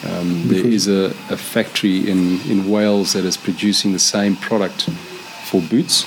Um, 0.09 0.47
there 0.47 0.65
is 0.65 0.87
a, 0.87 1.05
a 1.29 1.37
factory 1.37 2.09
in, 2.09 2.39
in 2.49 2.69
Wales 2.69 3.13
that 3.13 3.23
is 3.25 3.37
producing 3.37 3.91
the 3.93 3.99
same 3.99 4.35
product 4.35 4.89
for 5.45 5.61
Boots, 5.61 6.05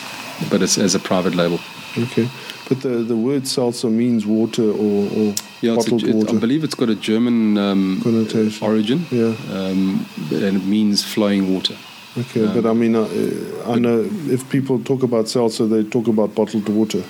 but 0.51 0.63
it's 0.63 0.79
as 0.79 0.95
a 0.95 0.99
private 0.99 1.35
label. 1.35 1.61
Okay. 1.97 2.29
But 2.69 2.81
the, 2.81 2.89
the 3.05 3.17
word 3.17 3.47
seltzer 3.47 3.89
means 3.91 4.27
water 4.27 4.65
or, 4.65 5.07
or 5.13 5.35
Yeah, 5.61 5.73
a, 5.73 5.77
bottled 5.77 6.03
it, 6.05 6.15
water. 6.15 6.37
I 6.37 6.41
believe 6.41 6.65
it's 6.65 6.75
got 6.75 6.89
a 6.89 6.95
German 6.95 7.57
um, 7.59 8.01
Connotation. 8.03 8.67
origin, 8.67 9.07
Yeah. 9.11 9.35
um, 9.53 10.07
and 10.33 10.57
it 10.57 10.65
means 10.65 11.05
flowing 11.05 11.53
water. 11.55 11.77
Okay, 12.17 12.45
Um, 12.47 12.55
but 12.55 12.69
I 12.69 12.73
mean, 12.73 12.97
uh, 12.97 13.07
I 13.67 13.79
know 13.79 14.09
if 14.29 14.49
people 14.51 14.79
talk 14.81 15.03
about 15.03 15.29
seltzer, 15.29 15.67
they 15.67 15.85
talk 15.85 16.09
about 16.09 16.35
bottled 16.35 16.69
water. 16.69 17.03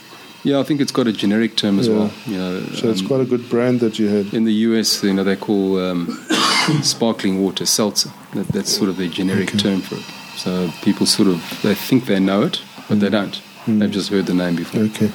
Yeah, 0.45 0.61
I 0.61 0.63
think 0.63 0.81
it's 0.81 0.93
got 0.93 1.07
a 1.07 1.13
generic 1.13 1.57
term 1.57 1.79
as 1.79 1.87
Yeah. 1.89 1.95
well. 1.97 2.11
You 2.27 2.37
know, 2.37 2.61
So 2.75 2.91
it's 2.91 3.01
um, 3.01 3.07
quite 3.07 3.21
a 3.21 3.25
good 3.25 3.49
brand 3.49 3.81
that 3.81 3.99
you 3.99 4.09
had. 4.09 4.35
in 4.35 4.45
the 4.45 4.53
US, 4.69 5.03
you 5.03 5.13
know, 5.15 5.25
they 5.25 5.37
call 5.37 5.79
um, 5.81 6.07
sparkling 6.83 7.43
water 7.43 7.65
seltzer. 7.67 8.11
That, 8.35 8.49
that's 8.49 8.71
sort 8.77 8.89
of 8.91 8.97
their 8.97 9.09
generic 9.09 9.49
Okay. 9.49 9.59
term 9.59 9.81
for 9.81 9.97
it. 9.97 10.05
So 10.37 10.71
people 10.83 11.07
sort 11.07 11.29
of 11.29 11.41
they 11.63 11.75
think 11.75 12.05
they 12.07 12.21
know 12.21 12.43
it, 12.43 12.61
but 12.89 13.01
they 13.01 13.09
don't. 13.11 13.41
Mm. 13.67 13.79
They've 13.79 13.91
just 13.91 14.11
heard 14.11 14.27
the 14.27 14.35
name 14.35 14.57
before. 14.57 14.83
Okay. 14.83 15.11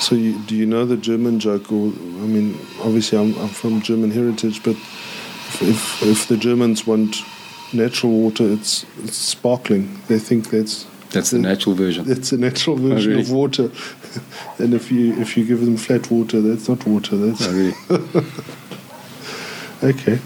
So 0.00 0.14
you, 0.14 0.38
do 0.46 0.54
you 0.54 0.66
know 0.66 0.84
the 0.86 0.96
German 0.96 1.38
joke? 1.40 1.72
Or 1.72 1.86
I 2.22 2.26
mean, 2.26 2.54
obviously 2.84 3.18
I'm, 3.18 3.36
I'm 3.38 3.48
from 3.48 3.80
German 3.82 4.10
heritage, 4.12 4.62
but 4.62 4.76
if, 4.76 5.62
if 5.62 6.02
if 6.02 6.28
the 6.28 6.36
Germans 6.36 6.86
want 6.86 7.16
natural 7.72 8.12
water, 8.12 8.44
it's, 8.52 8.84
it's 9.02 9.16
sparkling. 9.16 9.98
They 10.08 10.18
think 10.18 10.50
that's 10.50 10.86
That's 11.12 11.30
the 11.30 11.38
natural 11.38 11.74
version. 11.74 12.04
that's 12.04 12.30
the 12.30 12.38
natural 12.38 12.76
version 12.76 13.10
really? 13.10 13.22
of 13.22 13.30
water. 13.30 13.70
and 14.58 14.74
if 14.74 14.90
you 14.90 15.14
if 15.20 15.36
you 15.36 15.44
give 15.44 15.60
them 15.60 15.76
flat 15.76 16.10
water, 16.10 16.40
that's 16.40 16.68
not 16.68 16.84
water. 16.86 17.16
That's 17.16 17.46
Oh, 17.46 17.52
really? 17.52 17.74
okay. 19.94 20.18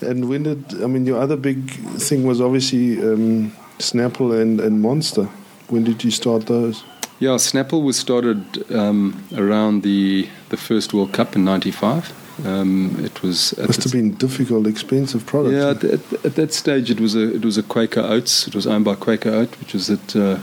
And 0.00 0.28
when 0.28 0.42
did 0.44 0.82
I 0.82 0.86
mean 0.86 1.06
your 1.06 1.20
other 1.20 1.36
big 1.36 1.70
thing 1.98 2.24
was 2.24 2.40
obviously 2.40 2.98
um, 3.00 3.52
Snapple 3.78 4.40
and, 4.40 4.60
and 4.60 4.80
Monster. 4.82 5.28
When 5.68 5.84
did 5.84 6.04
you 6.04 6.10
start 6.10 6.46
those? 6.46 6.84
Yeah, 7.20 7.38
Snapple 7.38 7.82
was 7.82 7.96
started 7.96 8.70
um, 8.72 9.24
around 9.36 9.82
the 9.82 10.28
the 10.50 10.56
first 10.56 10.92
World 10.92 11.12
Cup 11.12 11.36
in 11.36 11.44
'95. 11.44 12.12
Um, 12.44 12.96
it 13.04 13.22
was 13.22 13.56
Must 13.58 13.82
have 13.84 13.92
been 13.92 14.14
difficult, 14.14 14.66
expensive 14.66 15.24
products. 15.24 15.54
Yeah, 15.54 15.70
at, 15.70 15.84
at, 15.84 16.24
at 16.24 16.34
that 16.34 16.52
stage 16.52 16.90
it 16.90 16.98
was 17.00 17.14
a 17.14 17.34
it 17.34 17.44
was 17.44 17.56
a 17.58 17.62
Quaker 17.62 18.00
Oats. 18.00 18.48
It 18.48 18.54
was 18.54 18.66
owned 18.66 18.84
by 18.84 18.96
Quaker 18.96 19.30
Oat, 19.30 19.58
which 19.60 19.72
was 19.72 19.86
that 19.86 20.16
uh, 20.16 20.40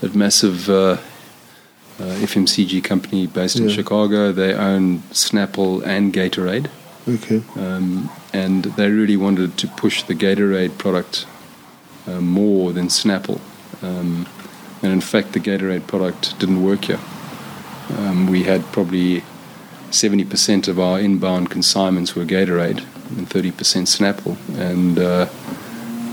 that 0.00 0.14
massive 0.14 0.68
uh, 0.70 0.72
uh, 0.72 0.98
FMCG 1.98 2.84
company 2.84 3.26
based 3.26 3.58
in 3.58 3.68
Chicago. 3.68 4.30
They 4.30 4.54
owned 4.54 5.02
Snapple 5.10 5.84
and 5.84 6.12
Gatorade, 6.12 6.68
Okay. 7.08 7.42
um, 7.56 8.08
and 8.32 8.64
they 8.76 8.88
really 8.90 9.16
wanted 9.16 9.56
to 9.58 9.66
push 9.68 10.04
the 10.04 10.14
Gatorade 10.14 10.78
product 10.78 11.26
uh, 12.06 12.20
more 12.20 12.72
than 12.72 12.86
Snapple. 12.86 13.40
Um, 13.82 14.26
and 14.82 14.92
in 14.92 15.00
fact, 15.00 15.32
the 15.32 15.40
Gatorade 15.40 15.86
product 15.88 16.38
didn't 16.38 16.62
work 16.62 16.84
here. 16.84 17.00
Um, 17.98 18.26
we 18.28 18.44
had 18.44 18.62
probably 18.72 19.22
70% 19.90 20.68
of 20.68 20.78
our 20.78 20.98
inbound 21.00 21.50
consignments 21.50 22.14
were 22.14 22.24
Gatorade 22.24 22.80
and 23.16 23.28
30% 23.28 23.52
Snapple. 23.86 24.36
And 24.58 24.98
uh, 24.98 25.28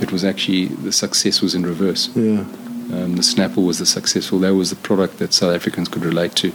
it 0.02 0.12
was 0.12 0.24
actually, 0.24 0.66
the 0.68 0.92
success 0.92 1.42
was 1.42 1.56
in 1.56 1.64
reverse. 1.66 2.10
Yeah. 2.16 2.42
Um, 2.94 3.16
the 3.16 3.22
Snapple 3.24 3.66
was 3.66 3.80
the 3.80 3.86
successful, 3.86 4.40
that 4.40 4.54
was 4.54 4.70
the 4.70 4.76
product 4.76 5.18
that 5.20 5.34
South 5.34 5.56
Africans 5.56 5.88
could 5.90 6.06
relate 6.06 6.36
to. 6.38 6.52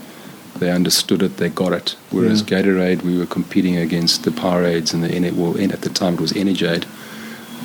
They 0.59 0.71
understood 0.71 1.23
it, 1.23 1.37
they 1.37 1.49
got 1.49 1.73
it. 1.73 1.97
Whereas 2.11 2.43
Yeah. 2.43 2.61
Gatorade, 2.63 3.03
we 3.03 3.19
were 3.19 3.27
competing 3.27 3.77
against 3.77 4.25
the 4.25 4.31
Powerades 4.31 4.93
and 4.93 5.03
the, 5.03 5.09
Ener- 5.09 5.33
well, 5.33 5.61
at 5.73 5.83
the 5.83 5.89
time 5.89 6.15
it 6.15 6.21
was 6.21 6.33
Energade. 6.33 6.85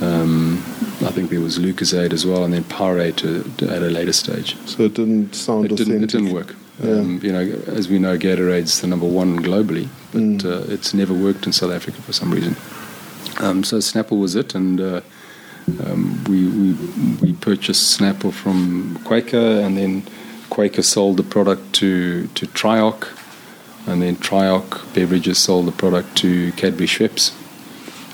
Um, 0.01 0.57
I 1.01 1.11
think 1.11 1.29
there 1.29 1.39
was 1.41 1.59
Lucozade 1.59 2.13
as 2.13 2.25
well, 2.25 2.43
and 2.43 2.53
then 2.53 2.63
Powerade 2.63 3.15
to, 3.17 3.43
to, 3.57 3.69
at 3.73 3.81
a 3.83 3.89
later 3.89 4.13
stage. 4.13 4.55
So 4.65 4.83
it 4.83 4.95
didn't 4.95 5.33
sound 5.35 5.65
It 5.65 5.75
didn't, 5.75 6.03
it 6.03 6.09
didn't 6.09 6.33
work. 6.33 6.55
Yeah. 6.81 6.91
Um, 6.91 7.19
you 7.21 7.31
know, 7.31 7.41
as 7.67 7.87
we 7.87 7.99
know, 7.99 8.17
Gatorade's 8.17 8.81
the 8.81 8.87
number 8.87 9.05
one 9.05 9.39
globally, 9.43 9.87
but 10.11 10.21
Mm. 10.21 10.45
uh, 10.45 10.71
it's 10.73 10.93
never 10.93 11.13
worked 11.13 11.45
in 11.45 11.53
South 11.53 11.71
Africa 11.71 12.01
for 12.01 12.13
some 12.13 12.31
reason. 12.31 12.55
Um, 13.39 13.63
so 13.63 13.77
Snapple 13.77 14.19
was 14.19 14.35
it, 14.35 14.55
and 14.55 14.79
uh, 14.81 15.01
um, 15.85 16.23
we, 16.27 16.47
we 16.47 16.73
we 17.21 17.33
purchased 17.33 17.99
Snapple 17.99 18.31
from 18.33 18.99
Quaker, 19.03 19.61
and 19.61 19.77
then 19.77 20.03
Quaker 20.49 20.81
sold 20.81 21.17
the 21.17 21.23
product 21.23 21.73
to 21.73 22.27
to 22.35 22.47
Triarc, 22.47 23.07
and 23.87 24.01
then 24.01 24.15
Triarc 24.15 24.81
Beverages 24.95 25.37
sold 25.37 25.67
the 25.67 25.71
product 25.71 26.15
to 26.17 26.51
Cadbury 26.53 26.87
Schweppes, 26.87 27.31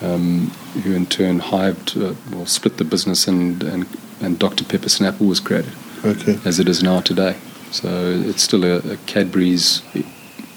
um, 0.01 0.51
who 0.83 0.93
in 0.93 1.05
turn 1.05 1.39
hived, 1.39 1.97
uh, 1.97 2.13
well, 2.31 2.45
split 2.45 2.77
the 2.77 2.83
business, 2.85 3.27
and, 3.27 3.63
and 3.63 3.85
and 4.21 4.37
Dr 4.37 4.65
Pepper 4.65 4.89
Snapple 4.89 5.27
was 5.29 5.39
created 5.39 5.71
Okay. 6.03 6.37
as 6.43 6.59
it 6.59 6.67
is 6.67 6.83
now 6.83 6.99
today. 6.99 7.35
So 7.71 7.88
it's 8.25 8.43
still 8.43 8.63
a, 8.63 8.77
a 8.77 8.97
Cadbury's 9.05 9.84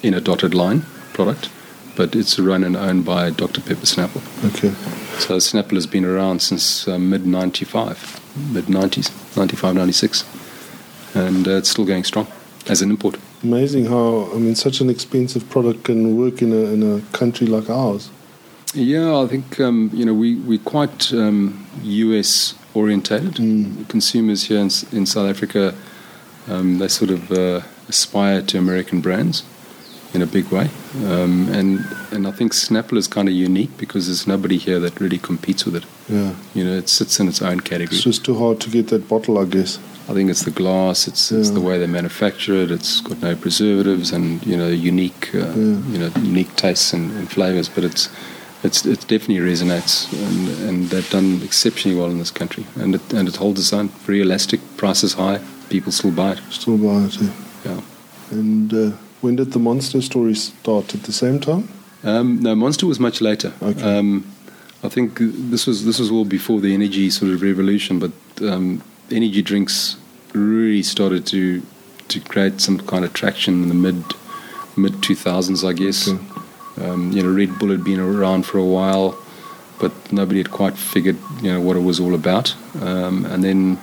in 0.03 0.15
a 0.15 0.21
dotted 0.21 0.55
line 0.55 0.83
product, 1.13 1.51
but 1.97 2.17
it's 2.17 2.39
run 2.39 2.65
and 2.65 2.77
owned 2.77 3.05
by 3.05 3.31
Dr. 3.31 3.61
Pepper 3.61 3.87
Snapple. 3.87 4.23
Okay. 4.49 4.71
So 5.21 5.37
Snapple 5.37 5.75
has 5.75 5.87
been 5.87 6.05
around 6.05 6.41
since 6.41 6.89
uh, 6.89 6.99
mid 6.99 7.27
95, 7.27 8.21
mid 8.53 8.65
90s, 8.65 9.37
95, 9.37 9.75
96, 9.75 10.25
and 11.15 11.47
uh, 11.47 11.53
it's 11.53 11.71
still 11.71 11.85
going 11.85 12.05
strong 12.05 12.27
as 12.69 12.83
an 12.83 12.91
import. 12.91 13.19
Amazing 13.43 13.87
how 13.87 14.31
I 14.33 14.39
mean 14.39 14.55
such 14.55 14.81
an 14.81 14.89
expensive 14.89 15.49
product 15.51 15.85
can 15.85 16.17
work 16.17 16.43
in 16.43 16.53
a 16.53 16.65
in 16.73 16.83
a 16.83 17.01
country 17.17 17.47
like 17.47 17.69
ours. 17.69 18.11
Yeah, 18.75 19.19
I 19.19 19.27
think 19.27 19.61
um, 19.61 19.91
you 19.93 20.05
know 20.05 20.15
we 20.15 20.37
we 20.37 20.59
quite 20.59 21.13
um, 21.13 21.67
US 21.83 22.55
orientated. 22.75 23.35
Mm. 23.35 23.89
Consumers 23.89 24.45
here 24.45 24.59
in, 24.59 24.71
in 24.93 25.07
South 25.07 25.29
Africa, 25.29 25.75
um, 26.49 26.79
they 26.79 26.89
sort 26.89 27.11
of 27.11 27.31
uh, 27.33 27.61
aspire 27.89 28.43
to 28.43 28.59
American 28.59 29.01
brands, 29.01 29.45
in 30.15 30.21
a 30.23 30.27
big 30.27 30.47
way. 30.51 30.69
Um, 31.07 31.49
and 31.49 31.81
and 32.11 32.27
I 32.27 32.33
think 32.33 32.53
Snapple 32.53 32.99
is 32.99 33.09
kind 33.09 33.29
of 33.29 33.35
unique 33.35 33.77
because 33.79 34.07
there's 34.07 34.27
nobody 34.27 34.59
here 34.59 34.79
that 34.81 35.01
really 35.01 35.19
competes 35.19 35.65
with 35.65 35.77
it. 35.77 35.85
Yeah. 36.09 36.35
You 36.55 36.65
know, 36.65 36.73
it 36.77 36.89
sits 36.89 37.19
in 37.21 37.29
its 37.29 37.41
own 37.41 37.61
category. 37.61 37.97
It's 37.97 38.05
just 38.05 38.25
too 38.25 38.37
hard 38.39 38.61
to 38.61 38.71
get 38.71 38.89
that 38.89 39.09
bottle, 39.09 39.39
I 39.39 39.45
guess. 39.47 39.79
I 40.09 40.15
think 40.15 40.31
it's 40.31 40.43
the 40.43 40.51
glass, 40.51 41.07
it's, 41.07 41.31
it's 41.31 41.51
the 41.51 41.61
way 41.61 41.79
they 41.79 41.87
manufacture 41.87 42.55
it. 42.55 42.73
It's 42.73 43.01
got 43.01 43.23
no 43.23 43.37
preservatives 43.37 44.11
and 44.13 44.45
you 44.45 44.57
know 44.57 44.69
unique, 44.69 45.31
uh, 45.35 45.39
Yeah. 45.39 45.79
you 45.93 45.99
know 45.99 46.11
unique 46.21 46.55
tastes 46.57 46.93
and, 46.93 47.13
and 47.17 47.31
flavors. 47.31 47.69
But 47.69 47.85
it's 47.85 48.11
it's 48.65 48.85
it 48.85 49.01
definitely 49.09 49.39
resonates, 49.39 50.13
and, 50.13 50.69
and 50.69 50.91
they've 50.91 51.09
done 51.11 51.41
exceptionally 51.43 51.97
well 51.99 52.11
in 52.11 52.19
this 52.19 52.31
country. 52.33 52.67
And 52.75 52.97
it 52.97 53.13
and 53.15 53.29
it 53.29 53.37
holds 53.37 53.61
its 53.61 53.73
own. 53.73 53.89
Very 54.07 54.21
elastic, 54.21 54.61
prices 54.77 55.15
high, 55.15 55.41
people 55.69 55.93
still 55.93 56.13
buy 56.13 56.33
it. 56.33 56.41
Still 56.51 56.79
buy 56.79 57.05
it. 57.07 57.21
Yeah. 57.21 57.33
Yeah. 57.65 57.81
And 58.31 58.73
uh, 58.73 58.91
when 59.21 59.37
did 59.37 59.53
the 59.53 59.59
monster 59.59 60.01
story 60.03 60.35
start? 60.35 60.95
At 60.95 61.03
the 61.05 61.13
same 61.13 61.41
time? 61.41 61.69
Um, 62.05 62.43
no, 62.43 62.55
Monster 62.55 62.87
was 62.87 62.99
much 62.99 63.21
later. 63.21 63.53
Okay. 63.63 63.99
Um, 63.99 64.27
I 64.83 64.89
think 64.89 65.19
this 65.21 65.67
was 65.67 65.85
this 65.85 65.99
was 66.01 66.11
all 66.11 66.25
before 66.25 66.61
the 66.61 66.75
energy 66.75 67.11
sort 67.11 67.31
of 67.33 67.43
revolution, 67.43 68.01
but 68.01 68.13
um, 68.43 68.83
energy 69.11 69.43
drinks 69.43 69.97
really 70.35 70.83
started 70.83 71.27
to 71.27 71.63
to 72.09 72.21
create 72.21 72.61
some 72.61 72.79
kind 72.81 73.05
of 73.05 73.13
traction 73.13 73.63
in 73.63 73.69
the 73.69 73.75
mid 73.75 74.03
mid 74.77 75.03
two 75.03 75.15
thousands, 75.15 75.63
I 75.63 75.73
guess. 75.73 76.09
Okay. 76.09 76.21
Um, 76.81 77.13
you 77.13 77.23
know, 77.23 77.31
Red 77.31 77.59
Bull 77.59 77.71
had 77.71 77.85
been 77.85 78.01
around 78.01 78.45
for 78.45 78.59
a 78.59 78.65
while, 78.65 79.17
but 79.79 79.93
nobody 80.11 80.39
had 80.39 80.51
quite 80.51 80.77
figured 80.77 81.19
you 81.43 81.53
know 81.53 81.61
what 81.61 81.77
it 81.77 81.81
was 81.81 82.01
all 82.01 82.15
about. 82.15 82.57
Um, 82.81 83.25
and 83.27 83.45
then, 83.45 83.79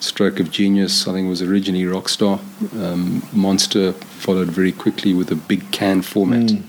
stroke 0.00 0.40
of 0.40 0.50
genius, 0.50 1.06
I 1.08 1.12
think 1.12 1.26
it 1.26 1.30
was 1.30 1.42
originally 1.42 1.84
Rockstar. 1.84 2.40
Um, 2.80 3.22
Monster 3.32 3.92
followed 3.92 4.48
very 4.48 4.72
quickly 4.72 5.14
with 5.14 5.30
a 5.30 5.36
big 5.36 5.70
can 5.72 6.02
format. 6.02 6.46
Mm. 6.46 6.62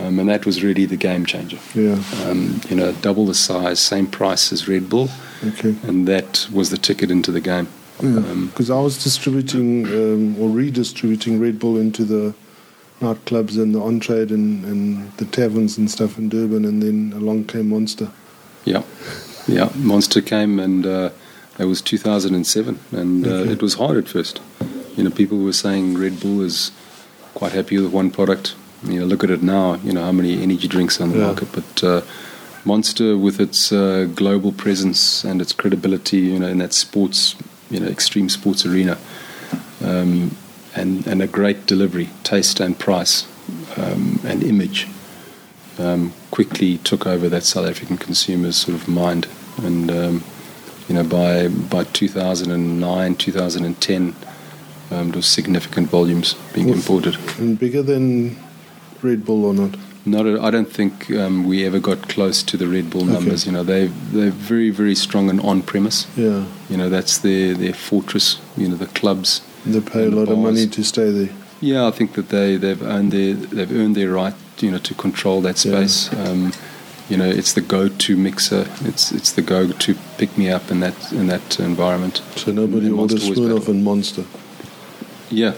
Um, 0.00 0.18
and 0.20 0.28
that 0.28 0.46
was 0.46 0.62
really 0.62 0.86
the 0.86 0.96
game 0.96 1.26
changer. 1.26 1.58
Yeah. 1.74 2.00
Um, 2.24 2.60
you 2.68 2.76
know, 2.76 2.92
double 2.92 3.26
the 3.26 3.34
size, 3.34 3.80
same 3.80 4.06
price 4.06 4.52
as 4.52 4.68
Red 4.68 4.88
Bull, 4.88 5.08
Okay. 5.44 5.74
and 5.82 6.06
that 6.06 6.46
was 6.52 6.70
the 6.70 6.78
ticket 6.78 7.10
into 7.10 7.32
the 7.32 7.40
game. 7.40 7.66
Um, 8.00 8.46
Because 8.46 8.70
I 8.70 8.80
was 8.80 9.02
distributing 9.02 9.86
um, 9.86 10.40
or 10.40 10.48
redistributing 10.48 11.40
Red 11.40 11.58
Bull 11.58 11.76
into 11.76 12.04
the 12.04 12.34
nightclubs 13.00 13.58
and 13.60 13.74
the 13.74 13.80
on 13.80 13.98
trade 13.98 14.30
and, 14.30 14.64
and 14.64 15.12
the 15.16 15.24
taverns 15.24 15.76
and 15.76 15.90
stuff 15.90 16.18
in 16.18 16.28
Durban, 16.28 16.64
and 16.64 16.82
then 16.82 17.12
along 17.16 17.44
came 17.44 17.68
Monster. 17.70 18.10
yeah, 18.64 18.82
yeah. 19.48 19.70
Monster 19.74 20.20
came, 20.22 20.60
and 20.60 20.86
uh, 20.86 21.10
that 21.56 21.66
was 21.66 21.80
2007, 21.82 22.78
and 22.92 23.26
uh, 23.26 23.30
Okay. 23.30 23.52
it 23.52 23.62
was 23.62 23.74
hard 23.74 23.96
at 23.98 24.08
first. 24.08 24.40
You 24.96 25.04
know, 25.04 25.10
people 25.10 25.38
were 25.38 25.52
saying 25.52 25.98
Red 25.98 26.20
Bull 26.20 26.40
is 26.42 26.70
quite 27.34 27.52
happy 27.52 27.78
with 27.78 27.92
one 27.92 28.10
product. 28.10 28.54
You 28.82 29.00
know, 29.00 29.06
look 29.06 29.22
at 29.24 29.30
it 29.30 29.42
now. 29.42 29.74
You 29.84 29.92
know 29.92 30.04
how 30.04 30.12
many 30.12 30.42
energy 30.42 30.68
drinks 30.68 31.00
are 31.00 31.04
on 31.04 31.10
the 31.10 31.18
Yeah. 31.18 31.26
market, 31.26 31.48
but 31.52 31.84
uh, 31.84 32.00
Monster, 32.64 33.16
with 33.16 33.40
its 33.40 33.72
uh, 33.72 34.06
global 34.14 34.52
presence 34.52 35.24
and 35.24 35.40
its 35.40 35.52
credibility, 35.52 36.18
you 36.18 36.38
know, 36.38 36.48
in 36.48 36.58
that 36.58 36.72
sports, 36.74 37.34
you 37.70 37.80
know, 37.80 37.86
extreme 37.86 38.28
sports 38.28 38.66
arena, 38.66 38.98
um, 39.82 40.36
and 40.74 41.06
and 41.06 41.22
a 41.22 41.26
great 41.26 41.66
delivery, 41.66 42.08
taste 42.22 42.60
and 42.60 42.78
price, 42.78 43.26
um, 43.76 44.20
and 44.24 44.42
image, 44.42 44.86
um, 45.78 46.12
quickly 46.30 46.78
took 46.78 47.06
over 47.06 47.28
that 47.28 47.44
South 47.44 47.66
African 47.66 47.96
consumer's 47.96 48.56
sort 48.56 48.74
of 48.80 48.88
mind, 48.88 49.26
and 49.64 49.90
um, 49.90 50.24
you 50.90 50.96
know, 50.96 51.04
by 51.04 51.46
by 51.46 51.84
2009, 51.84 53.14
2010, 53.14 54.16
um, 54.90 55.10
there 55.10 55.16
was 55.16 55.26
significant 55.26 55.88
volumes 55.88 56.34
being 56.52 56.68
imported. 56.68 57.16
And 57.38 57.56
bigger 57.56 57.80
than 57.82 58.36
Red 59.00 59.24
Bull 59.24 59.44
or 59.44 59.54
not? 59.54 59.76
Not, 60.04 60.26
a, 60.26 60.42
I 60.42 60.50
don't 60.50 60.72
think 60.72 61.10
um, 61.12 61.44
we 61.46 61.64
ever 61.64 61.78
got 61.78 62.08
close 62.08 62.42
to 62.42 62.56
the 62.56 62.66
Red 62.66 62.90
Bull 62.90 63.02
Okay. 63.04 63.12
numbers. 63.12 63.46
You 63.46 63.52
know, 63.52 63.62
they 63.62 63.86
they're 63.86 64.32
very 64.32 64.70
very 64.70 64.96
strong 64.96 65.30
and 65.30 65.40
on 65.42 65.62
premise. 65.62 66.08
Yeah. 66.16 66.44
You 66.68 66.76
know, 66.76 66.88
that's 66.88 67.18
their 67.18 67.54
their 67.54 67.74
fortress. 67.74 68.40
You 68.56 68.68
know, 68.68 68.76
the 68.76 68.86
clubs. 68.86 69.42
They 69.64 69.80
pay 69.80 70.06
a 70.06 70.10
the 70.10 70.16
lot 70.16 70.28
of 70.28 70.38
money 70.38 70.66
to 70.66 70.82
stay 70.82 71.10
there. 71.12 71.28
Yeah, 71.60 71.86
I 71.86 71.92
think 71.92 72.14
that 72.14 72.30
they 72.30 72.56
they've 72.56 72.82
earned 72.82 73.12
their 73.12 73.34
they've 73.34 73.72
earned 73.80 73.94
their 73.94 74.10
right. 74.10 74.34
You 74.58 74.72
know, 74.72 74.78
to 74.78 74.94
control 74.94 75.40
that 75.42 75.64
Yeah. 75.64 75.72
space. 75.72 76.10
Um, 76.12 76.52
you 77.10 77.16
know, 77.16 77.28
it's 77.28 77.52
the 77.52 77.60
go-to 77.60 78.16
mixer. 78.16 78.66
It's 78.84 79.12
it's 79.12 79.32
the 79.32 79.42
go-to 79.42 79.94
pick 80.18 80.38
me 80.38 80.48
up 80.56 80.70
in 80.70 80.80
that 80.80 81.12
in 81.12 81.26
that 81.26 81.58
environment. 81.60 82.22
So 82.36 82.52
nobody 82.52 82.86
And 82.86 82.98
orders 83.00 83.28
Smirnoff 83.28 83.68
and 83.68 83.82
Monster. 83.84 84.24
Yeah, 85.32 85.52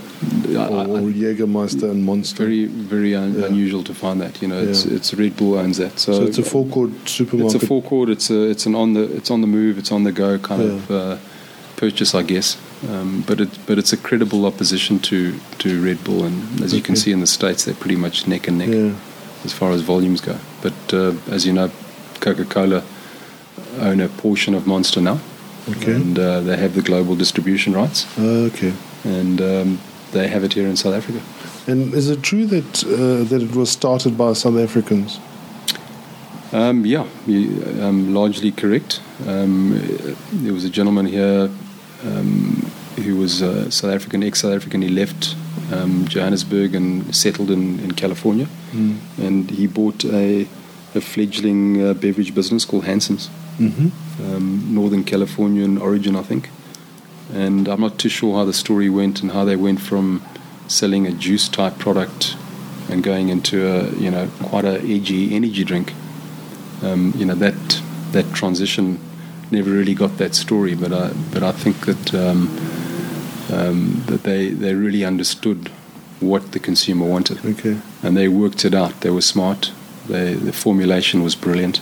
Or, 0.51 0.85
or 0.87 1.11
Jägermeister 1.23 1.91
and 1.91 2.05
Monster. 2.05 2.45
very 2.45 2.67
very 2.67 3.15
un- 3.15 3.35
Yeah. 3.38 3.47
unusual 3.47 3.83
to 3.85 3.95
find 3.95 4.21
that. 4.21 4.43
You 4.43 4.49
know, 4.49 4.61
it's 4.71 4.85
Yeah. 4.85 4.97
it's 4.97 5.15
Red 5.15 5.35
Bull 5.37 5.55
owns 5.59 5.77
that. 5.79 5.99
so 5.99 6.11
it's 6.25 6.38
a 6.38 6.43
forecourt 6.43 6.91
supermarket. 7.07 7.55
It's 7.55 7.65
a 7.65 7.67
forecourt. 7.67 8.09
It's 8.11 8.31
a 8.31 8.41
it's 8.51 8.67
an 8.67 8.75
on 8.75 8.93
the 8.95 9.03
it's 9.19 9.31
on 9.31 9.41
the 9.41 9.47
move. 9.47 9.79
It's 9.79 9.91
on 9.93 10.05
the 10.05 10.12
go 10.12 10.38
kind 10.38 10.62
of 10.62 10.91
uh, 10.91 11.17
purchase, 11.77 12.15
I 12.15 12.23
guess. 12.23 12.57
Um, 12.93 13.25
but 13.27 13.41
it 13.41 13.49
but 13.67 13.79
it's 13.79 13.93
a 13.93 13.97
credible 13.97 14.45
opposition 14.45 14.99
to 15.01 15.17
to 15.59 15.69
Red 15.88 16.05
Bull, 16.05 16.23
and 16.25 16.61
as 16.65 16.73
you 16.75 16.83
can 16.83 16.97
see 16.97 17.11
in 17.12 17.21
the 17.21 17.27
states, 17.27 17.65
they're 17.65 17.81
pretty 17.85 17.97
much 17.97 18.27
neck 18.27 18.49
and 18.49 18.59
neck 18.59 18.69
Yeah. 18.69 18.91
As 19.45 19.53
far 19.53 19.71
as 19.73 19.81
volumes 19.83 20.21
go. 20.21 20.37
But 20.63 20.93
uh, 20.93 21.15
as 21.31 21.45
you 21.47 21.53
know, 21.53 21.71
Coca 22.21 22.45
Cola 22.45 22.83
own 23.81 24.01
a 24.01 24.09
portion 24.09 24.55
of 24.55 24.67
Monster 24.67 25.01
now, 25.01 25.19
Okay. 25.71 25.95
and 25.95 26.19
uh, 26.19 26.41
they 26.41 26.57
have 26.57 26.75
the 26.75 26.83
global 26.83 27.15
distribution 27.17 27.73
rights, 27.73 28.07
okay. 28.19 28.73
and 29.05 29.41
um, 29.41 29.79
they 30.13 30.29
have 30.29 30.45
it 30.45 30.53
here 30.55 30.67
in 30.69 30.77
South 30.77 30.95
Africa. 30.95 31.21
And 31.67 31.95
is 31.95 32.11
it 32.11 32.23
true 32.23 32.47
that 32.47 32.85
uh, 32.85 33.25
that 33.29 33.43
it 33.43 33.55
was 33.55 33.71
started 33.71 34.17
by 34.19 34.33
South 34.35 34.59
Africans? 34.59 35.21
Um, 36.53 36.85
yeah, 36.85 37.07
you, 37.27 37.65
um, 37.81 38.13
largely 38.13 38.51
correct. 38.53 39.01
Um, 39.27 39.81
there 40.33 40.53
was 40.53 40.65
a 40.65 40.71
gentleman 40.71 41.07
here 41.07 41.49
um, 42.05 42.62
who 43.03 43.17
was 43.17 43.43
uh, 43.43 43.71
South 43.71 43.93
African, 43.95 44.23
ex-South 44.23 44.55
African. 44.55 44.83
He 44.83 44.88
left 44.88 45.35
um, 45.73 46.07
Johannesburg 46.09 46.75
and 46.75 47.15
settled 47.15 47.51
in, 47.51 47.81
in 47.81 47.93
California, 47.93 48.47
Mm. 48.73 48.97
and 49.19 49.51
he 49.51 49.67
bought 49.67 50.03
a, 50.05 50.47
a 50.95 51.01
fledgling 51.01 51.83
uh, 51.83 51.93
beverage 51.95 52.35
business 52.35 52.65
called 52.65 52.85
Hansen's, 52.85 53.29
Mm-hmm. 53.59 53.88
um, 54.35 54.75
Northern 54.75 55.05
Californian 55.05 55.77
origin, 55.79 56.17
I 56.17 56.23
think. 56.23 56.49
And 57.35 57.69
I'm 57.69 57.81
not 57.81 57.99
too 57.99 58.09
sure 58.09 58.35
how 58.38 58.45
the 58.47 58.53
story 58.55 58.88
went 58.88 59.23
and 59.23 59.31
how 59.33 59.45
they 59.45 59.57
went 59.57 59.81
from 59.81 60.23
selling 60.69 61.07
a 61.07 61.12
juice 61.12 61.49
type 61.51 61.79
product 61.79 62.35
and 62.91 63.03
going 63.05 63.29
into 63.29 63.67
a 63.67 63.91
you 64.01 64.11
know 64.11 64.27
quite 64.43 64.65
a 64.65 64.81
edgy 64.81 65.35
energy 65.37 65.65
drink. 65.65 65.93
Um, 66.83 67.12
you 67.17 67.25
know 67.27 67.35
that 67.37 67.83
that 68.12 68.33
transition 68.35 68.99
never 69.51 69.71
really 69.71 69.95
got 69.95 70.17
that 70.19 70.35
story, 70.35 70.75
but 70.75 70.93
I 70.93 71.12
but 71.33 71.43
I 71.43 71.53
think 71.53 71.85
that 71.87 72.15
um, 72.15 72.49
um, 73.53 74.03
that 74.07 74.23
they 74.23 74.49
they 74.51 74.75
really 74.75 75.05
understood 75.05 75.71
what 76.21 76.53
the 76.53 76.59
consumer 76.61 77.07
wanted 77.07 77.38
Okay. 77.45 77.77
and 78.03 78.17
they 78.17 78.29
worked 78.29 78.65
it 78.65 78.75
out. 78.75 79.01
They 79.01 79.11
were 79.11 79.23
smart. 79.23 79.73
They, 80.09 80.35
the 80.35 80.53
formulation 80.53 81.23
was 81.23 81.35
brilliant. 81.37 81.81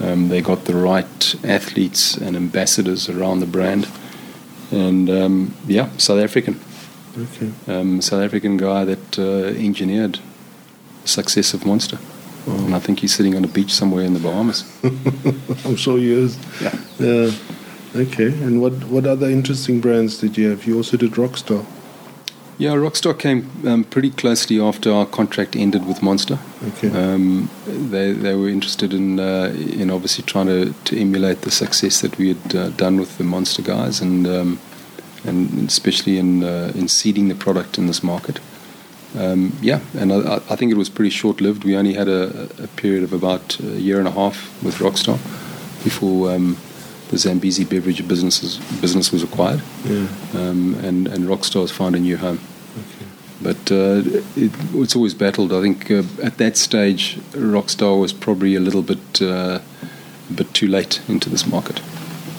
Um, 0.00 0.28
they 0.28 0.40
got 0.42 0.64
the 0.64 0.74
right 0.74 1.34
athletes 1.44 2.16
and 2.16 2.36
ambassadors 2.36 3.08
around 3.08 3.40
the 3.40 3.46
brand, 3.46 3.86
and 4.72 5.08
um, 5.10 5.54
yeah, 5.68 5.88
South 5.96 6.18
African, 6.24 6.56
Okay. 7.16 7.50
um, 7.68 8.00
South 8.00 8.22
African 8.24 8.56
guy 8.56 8.84
that 8.84 9.18
uh, 9.18 9.54
engineered 9.58 10.18
the 11.02 11.08
success 11.08 11.54
of 11.54 11.64
Monster, 11.66 11.98
and 12.46 12.74
I 12.74 12.80
think 12.80 12.98
he's 13.00 13.14
sitting 13.14 13.36
on 13.36 13.44
a 13.44 13.48
beach 13.48 13.70
somewhere 13.72 14.04
in 14.04 14.14
the 14.14 14.20
Bahamas. 14.20 14.64
I'm 15.64 15.76
sure 15.76 15.98
he 15.98 16.10
is. 16.12 16.36
Yeah. 16.60 16.74
Yeah. 16.98 17.30
Okay. 17.94 18.28
And 18.28 18.60
what 18.60 18.72
what 18.84 19.06
other 19.06 19.28
interesting 19.28 19.80
brands 19.80 20.18
did 20.18 20.38
you 20.38 20.50
have? 20.50 20.66
You 20.66 20.76
also 20.76 20.96
did 20.96 21.12
Rockstar. 21.12 21.64
Yeah, 22.58 22.74
Rockstar 22.74 23.18
came 23.18 23.50
um, 23.66 23.84
pretty 23.84 24.10
closely 24.10 24.60
after 24.60 24.92
our 24.92 25.06
contract 25.06 25.56
ended 25.56 25.86
with 25.86 26.02
Monster. 26.02 26.38
Okay. 26.68 26.90
Um, 26.90 27.50
they 27.66 28.12
they 28.12 28.34
were 28.34 28.48
interested 28.48 28.94
in 28.94 29.18
uh, 29.18 29.52
in 29.56 29.90
obviously 29.90 30.24
trying 30.24 30.46
to, 30.46 30.72
to 30.84 31.00
emulate 31.00 31.40
the 31.42 31.50
success 31.50 32.00
that 32.02 32.18
we 32.18 32.28
had 32.28 32.54
uh, 32.54 32.68
done 32.70 33.00
with 33.00 33.18
the 33.18 33.24
Monster 33.24 33.62
guys, 33.62 34.00
and 34.00 34.26
um, 34.26 34.58
and 35.24 35.68
especially 35.68 36.18
in 36.18 36.44
uh, 36.44 36.72
in 36.74 36.88
seeding 36.88 37.28
the 37.28 37.34
product 37.34 37.78
in 37.78 37.86
this 37.86 38.02
market. 38.02 38.38
Um, 39.18 39.52
yeah, 39.60 39.80
and 39.98 40.12
I, 40.12 40.36
I 40.36 40.56
think 40.56 40.72
it 40.72 40.78
was 40.78 40.88
pretty 40.88 41.10
short 41.10 41.40
lived. 41.40 41.64
We 41.64 41.76
only 41.76 41.94
had 41.94 42.08
a, 42.08 42.48
a 42.62 42.68
period 42.68 43.02
of 43.02 43.12
about 43.12 43.60
a 43.60 43.80
year 43.80 43.98
and 43.98 44.08
a 44.08 44.12
half 44.12 44.62
with 44.62 44.76
Rockstar 44.76 45.18
before 45.84 46.32
um, 46.32 46.56
the 47.12 47.18
Zambezi 47.18 47.64
beverage 47.64 48.08
business 48.08 48.56
business 48.80 49.12
was 49.12 49.22
acquired, 49.22 49.62
yeah. 49.84 50.08
um, 50.34 50.74
and 50.82 51.06
and 51.06 51.24
Rockstar 51.26 51.60
has 51.60 51.70
found 51.70 51.94
a 51.94 52.00
new 52.00 52.16
home. 52.16 52.40
Okay. 52.82 53.06
But 53.42 53.70
uh, 53.70 54.02
it, 54.34 54.52
it's 54.74 54.96
always 54.96 55.14
battled. 55.14 55.52
I 55.52 55.60
think 55.60 55.90
uh, 55.90 56.04
at 56.22 56.38
that 56.38 56.56
stage, 56.56 57.18
Rockstar 57.32 58.00
was 58.00 58.14
probably 58.14 58.54
a 58.54 58.60
little 58.60 58.82
bit, 58.82 59.20
uh, 59.20 59.60
a 60.30 60.32
bit 60.32 60.54
too 60.54 60.68
late 60.68 61.02
into 61.06 61.28
this 61.28 61.46
market. 61.46 61.80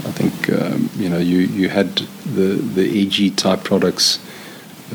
I 0.10 0.12
think 0.12 0.50
um, 0.50 0.90
you 0.96 1.08
know 1.08 1.20
you, 1.20 1.40
you 1.40 1.70
had 1.70 1.98
the 2.26 2.56
the 2.78 2.86
EG 3.02 3.38
type 3.38 3.64
products, 3.64 4.20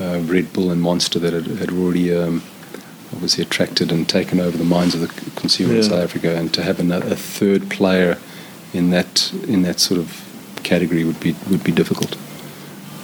uh, 0.01 0.21
Red 0.25 0.53
Bull 0.53 0.73
and 0.73 0.83
Monster 0.83 1.21
that 1.21 1.33
had, 1.33 1.47
had 1.59 1.71
already 1.71 2.13
um, 2.13 2.43
obviously 3.13 3.45
attracted 3.45 3.93
and 3.93 4.09
taken 4.09 4.41
over 4.41 4.59
the 4.59 4.65
minds 4.65 4.97
of 4.97 5.03
the 5.03 5.31
consumer 5.41 5.77
in 5.77 5.85
South 5.85 6.03
Africa, 6.03 6.35
and 6.37 6.53
to 6.55 6.65
have 6.65 6.81
another, 6.81 7.13
a 7.13 7.17
third 7.17 7.71
player 7.71 8.19
in 8.75 8.91
that 8.91 9.33
in 9.47 9.63
that 9.63 9.81
sort 9.81 10.01
of 10.01 10.25
category 10.63 11.05
would 11.05 11.21
be 11.21 11.35
would 11.51 11.65
be 11.65 11.73
difficult, 11.73 12.17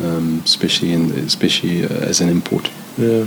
um, 0.02 0.42
especially 0.44 0.92
in 0.92 1.10
especially 1.12 1.84
uh, 1.84 1.88
as 1.88 2.20
an 2.20 2.28
import. 2.28 2.70
Yeah. 2.98 3.26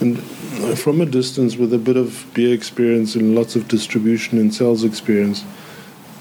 And 0.00 0.18
uh, 0.18 0.74
from 0.74 1.00
a 1.00 1.06
distance, 1.06 1.56
with 1.56 1.72
a 1.72 1.78
bit 1.78 1.96
of 1.96 2.26
beer 2.34 2.52
experience 2.54 3.14
and 3.14 3.34
lots 3.34 3.56
of 3.56 3.68
distribution 3.68 4.38
and 4.38 4.52
sales 4.52 4.82
experience, 4.84 5.44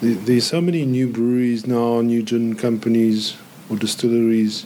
the- 0.01 0.13
there's 0.13 0.45
so 0.45 0.62
many 0.62 0.86
new 0.86 1.08
breweries 1.08 1.65
now, 1.65 2.01
new 2.01 2.21
gin 2.23 2.56
companies 2.56 3.36
or 3.69 3.77
distilleries 3.77 4.65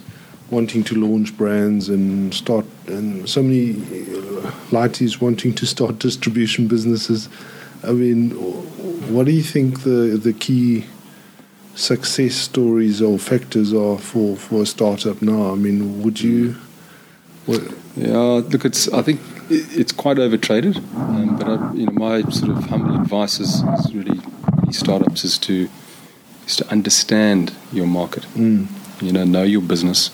wanting 0.50 0.82
to 0.84 0.94
launch 0.94 1.36
brands 1.36 1.88
and 1.88 2.32
start, 2.34 2.64
and 2.86 3.28
so 3.28 3.42
many 3.42 3.72
uh, 3.72 4.50
lighties 4.70 5.20
wanting 5.20 5.54
to 5.54 5.66
start 5.66 5.98
distribution 6.08 6.66
businesses. 6.68 7.28
I 7.82 7.92
mean, 7.92 8.30
what 9.12 9.26
do 9.26 9.32
you 9.32 9.42
think 9.42 9.82
the 9.82 10.18
the 10.22 10.32
key 10.32 10.84
success 11.74 12.34
stories 12.34 13.00
or 13.00 13.18
factors 13.18 13.72
are 13.72 13.98
for, 13.98 14.36
for 14.36 14.62
a 14.62 14.66
startup 14.66 15.22
now? 15.22 15.52
I 15.52 15.54
mean, 15.54 16.02
would 16.02 16.20
you? 16.20 16.56
What, 17.46 17.62
Yeah, 17.96 18.42
look, 18.50 18.64
it's. 18.64 18.88
I 18.88 19.02
think 19.02 19.20
it's 19.50 19.92
quite 19.92 20.18
overtraded, 20.18 20.76
um, 20.96 21.36
but 21.38 21.48
I, 21.48 21.72
you 21.74 21.86
know, 21.86 21.92
my 21.92 22.22
sort 22.30 22.50
of 22.56 22.64
humble 22.64 23.00
advice 23.00 23.40
is, 23.40 23.62
is 23.62 23.94
really 23.94 24.20
startups 24.70 25.24
is 25.24 25.38
to 25.38 25.68
is 26.46 26.56
to 26.56 26.70
understand 26.70 27.52
your 27.72 27.86
market. 27.86 28.24
mm, 28.34 28.66
You 29.00 29.12
know, 29.12 29.24
know 29.24 29.44
your 29.44 29.62
business. 29.62 30.10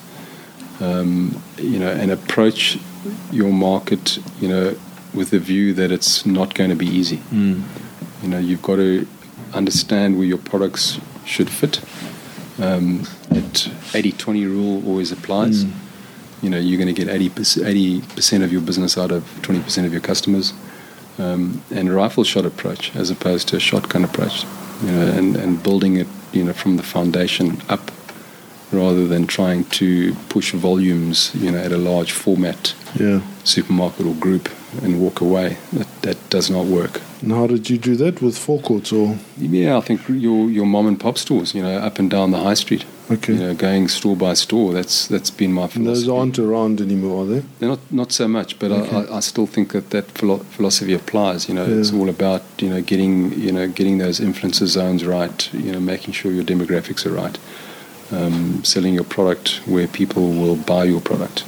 Um, 0.80 1.40
you 1.56 1.78
know, 1.78 1.90
and 1.90 2.10
approach 2.10 2.78
your 3.32 3.52
market. 3.52 4.18
You 4.40 4.48
know, 4.48 4.76
with 5.14 5.30
the 5.30 5.38
view 5.38 5.72
that 5.74 5.90
it's 5.90 6.26
not 6.26 6.54
going 6.54 6.70
to 6.70 6.76
be 6.76 6.86
easy. 6.86 7.18
mm, 7.18 7.62
You 8.22 8.28
know, 8.28 8.38
you've 8.38 8.62
got 8.62 8.76
to 8.76 9.06
understand 9.52 10.16
where 10.16 10.26
your 10.26 10.38
products 10.38 10.98
should 11.24 11.48
fit. 11.50 11.80
Um, 12.60 13.02
that 13.30 13.68
80-20 13.92 14.44
rule 14.46 14.86
always 14.86 15.10
applies. 15.12 15.64
Mm. 15.64 15.72
You 16.42 16.50
know, 16.50 16.58
you're 16.58 16.78
going 16.78 16.94
to 16.94 17.04
get 17.04 17.08
80 17.12 17.28
percent 17.30 18.44
of 18.44 18.52
your 18.52 18.60
business 18.60 18.98
out 18.98 19.10
of 19.10 19.22
20% 19.42 19.86
of 19.86 19.92
your 19.92 20.00
customers. 20.02 20.52
Um, 21.18 21.62
and 21.70 21.88
a 21.88 21.92
rifle 21.92 22.24
shot 22.24 22.44
approach 22.44 22.94
as 22.96 23.08
opposed 23.10 23.48
to 23.48 23.56
a 23.56 23.60
shotgun 23.60 24.04
approach. 24.04 24.44
You 24.82 24.90
know, 24.90 25.06
and, 25.06 25.36
and 25.36 25.62
building 25.62 25.96
it, 25.96 26.08
you 26.32 26.44
know, 26.44 26.52
from 26.52 26.76
the 26.76 26.82
foundation 26.82 27.62
up 27.68 27.90
rather 28.74 29.06
than 29.06 29.26
trying 29.26 29.64
to 29.64 30.14
push 30.28 30.52
volumes, 30.52 31.34
you 31.34 31.50
know, 31.50 31.58
at 31.58 31.72
a 31.72 31.78
large 31.78 32.12
format 32.12 32.74
yeah. 32.98 33.20
supermarket 33.44 34.06
or 34.06 34.14
group 34.14 34.48
and 34.82 35.00
walk 35.00 35.20
away. 35.20 35.56
That, 35.72 36.02
that 36.02 36.30
does 36.30 36.50
not 36.50 36.66
work. 36.66 37.00
And 37.22 37.32
how 37.32 37.46
did 37.46 37.70
you 37.70 37.78
do 37.78 37.96
that 37.96 38.20
with 38.20 38.36
forecourts 38.36 38.92
or? 38.92 39.16
Yeah, 39.38 39.78
I 39.78 39.80
think 39.80 40.08
your 40.08 40.50
your 40.50 40.66
mom 40.66 40.86
and 40.86 40.98
pop 41.00 41.16
stores, 41.18 41.54
you 41.54 41.62
know, 41.62 41.78
up 41.78 41.98
and 41.98 42.10
down 42.10 42.32
the 42.32 42.38
high 42.38 42.54
street, 42.54 42.84
Okay. 43.10 43.32
you 43.32 43.38
know, 43.38 43.54
going 43.54 43.88
store 43.88 44.16
by 44.16 44.34
store. 44.34 44.72
That's 44.74 45.06
that's 45.08 45.30
been 45.30 45.52
my 45.52 45.68
philosophy. 45.68 46.06
those 46.06 46.08
aren't 46.08 46.38
around 46.38 46.80
anymore, 46.80 47.22
are 47.22 47.26
they? 47.26 47.42
They're 47.58 47.68
not 47.70 47.80
not 47.90 48.12
so 48.12 48.28
much, 48.28 48.58
but 48.58 48.70
Okay. 48.72 48.96
I, 48.96 49.00
I, 49.00 49.16
I 49.16 49.20
still 49.20 49.46
think 49.46 49.72
that 49.72 49.90
that 49.90 50.04
philo- 50.18 50.44
philosophy 50.56 50.92
applies. 50.94 51.48
You 51.48 51.54
know, 51.54 51.64
it's 51.64 51.92
all 51.92 52.08
about 52.08 52.42
you 52.58 52.68
know 52.68 52.82
getting 52.82 53.32
you 53.40 53.52
know 53.52 53.68
getting 53.68 53.98
those 53.98 54.20
influencer 54.20 54.66
zones 54.66 55.04
right. 55.04 55.48
You 55.54 55.72
know, 55.72 55.80
making 55.80 56.14
sure 56.14 56.30
your 56.32 56.44
demographics 56.44 57.06
are 57.06 57.12
right. 57.22 57.38
Um, 58.14 58.62
selling 58.64 58.94
your 58.94 59.04
product 59.04 59.60
where 59.66 59.88
people 59.88 60.22
will 60.40 60.56
buy 60.56 60.84
your 60.84 61.00
product, 61.00 61.44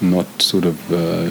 not 0.00 0.26
sort 0.40 0.64
of 0.64 0.76
uh, 0.92 1.28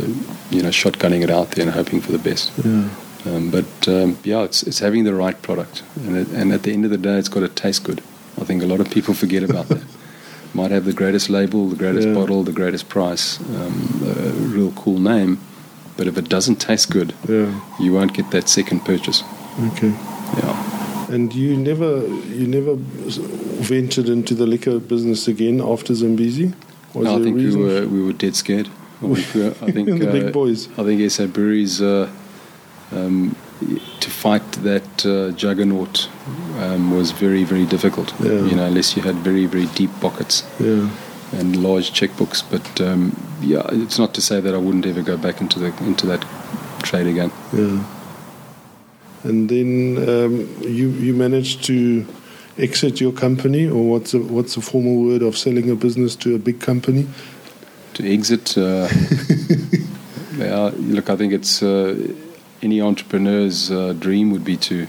you 0.52 0.62
know 0.64 0.70
shotgunning 0.72 1.24
it 1.24 1.30
out 1.30 1.52
there 1.52 1.66
and 1.66 1.74
hoping 1.74 2.02
for 2.02 2.12
the 2.12 2.18
best. 2.30 2.52
Yeah. 2.64 2.90
Um, 3.26 3.50
but 3.52 3.88
um, 3.88 4.18
yeah, 4.24 4.44
it's 4.44 4.64
it's 4.64 4.80
having 4.80 5.06
the 5.06 5.14
right 5.14 5.42
product, 5.42 5.84
and 6.06 6.18
it, 6.18 6.28
and 6.30 6.52
at 6.52 6.64
the 6.64 6.74
end 6.74 6.84
of 6.86 6.92
the 6.92 6.98
day, 6.98 7.18
it's 7.18 7.30
got 7.30 7.40
to 7.42 7.48
taste 7.48 7.84
good. 7.86 8.02
I 8.42 8.44
think 8.44 8.64
a 8.64 8.66
lot 8.66 8.80
of 8.82 8.90
people 8.92 9.14
forget 9.14 9.44
about 9.44 9.68
that. 9.70 9.84
Might 10.54 10.72
have 10.72 10.86
the 10.86 10.94
greatest 10.94 11.30
label, 11.30 11.70
the 11.70 11.76
greatest 11.78 12.08
Yeah. 12.08 12.14
bottle, 12.14 12.44
the 12.44 12.52
greatest 12.54 12.90
price, 12.90 13.40
um, 13.40 14.02
a 14.06 14.32
real 14.56 14.72
cool 14.72 15.00
name, 15.00 15.38
but 15.98 16.08
if 16.08 16.18
it 16.18 16.28
doesn't 16.30 16.58
taste 16.60 16.90
good, 16.92 17.14
Yeah. 17.30 17.52
you 17.80 17.94
won't 17.94 18.14
get 18.14 18.32
that 18.32 18.50
second 18.50 18.84
purchase. 18.86 19.24
Okay. 19.72 19.94
Yeah. 20.38 21.12
And 21.12 21.34
you 21.36 21.56
never, 21.58 22.08
you 22.34 22.48
never 22.48 22.76
ventured 23.56 24.10
into 24.10 24.34
the 24.36 24.46
liquor 24.46 24.80
business 24.80 25.28
again 25.28 25.62
after 25.62 25.94
Zambezi? 25.94 26.54
Was 26.94 27.06
No, 27.06 27.20
I 27.20 27.24
think 27.24 27.36
we 27.38 27.56
were 27.56 27.88
we 27.88 28.02
were 28.04 28.14
dead 28.14 28.36
scared. 28.36 28.70
I 29.02 29.14
think, 29.14 29.34
we 29.34 29.42
were- 29.44 29.56
I 29.62 29.72
think 29.76 29.88
the 30.00 30.08
big 30.12 30.26
uh, 30.28 30.32
boys. 30.32 30.68
I 30.78 30.84
think 30.84 31.12
SA 31.12 31.28
Breweries 31.28 31.82
uh, 31.82 32.10
um, 32.92 33.36
to 34.00 34.10
fight 34.10 34.50
that 34.64 35.06
uh, 35.06 35.32
juggernaut 35.32 36.10
um, 36.60 36.92
was 36.96 37.12
very 37.12 37.44
very 37.44 37.66
difficult. 37.66 38.14
Yeah. 38.20 38.32
You 38.50 38.56
know, 38.56 38.66
unless 38.66 38.96
you 38.96 39.02
had 39.04 39.16
very 39.16 39.46
very 39.46 39.68
deep 39.76 39.92
pockets. 40.02 40.44
Yeah. 40.60 40.90
and 41.34 41.56
large 41.56 41.92
checkbooks. 41.92 42.44
But 42.50 42.80
um, 42.88 43.12
yeah, 43.42 43.64
it's 43.84 43.98
not 44.00 44.14
to 44.14 44.22
say 44.22 44.40
that 44.42 44.54
I 44.54 44.58
wouldn't 44.58 44.86
ever 44.86 45.02
go 45.02 45.18
back 45.18 45.42
into 45.42 45.60
the 45.60 45.74
into 45.84 46.06
that 46.08 46.22
trade 46.84 47.08
again. 47.08 47.32
Yeah. 47.52 47.84
And 49.24 49.50
then 49.50 49.98
um, 50.08 50.34
you 50.62 50.90
you 50.90 51.14
managed 51.14 51.64
to 51.66 52.06
exit 52.58 53.02
your 53.02 53.12
company, 53.12 53.68
or 53.68 53.84
what's 53.90 54.14
a, 54.14 54.20
what's 54.20 54.56
the 54.56 54.62
formal 54.62 55.04
word 55.04 55.22
of 55.22 55.38
selling 55.38 55.70
a 55.70 55.76
business 55.76 56.16
to 56.18 56.36
a 56.36 56.40
big 56.40 56.60
company? 56.60 57.08
To 57.96 58.12
exit, 58.12 58.58
uh, 58.58 58.88
yeah, 60.38 60.72
look, 60.76 61.10
I 61.10 61.16
think 61.16 61.34
it's 61.34 61.64
uh, 61.64 61.96
any 62.62 62.82
entrepreneur's 62.82 63.72
uh, 63.72 63.94
dream 63.94 64.32
would 64.32 64.44
be 64.44 64.58
to 64.58 64.88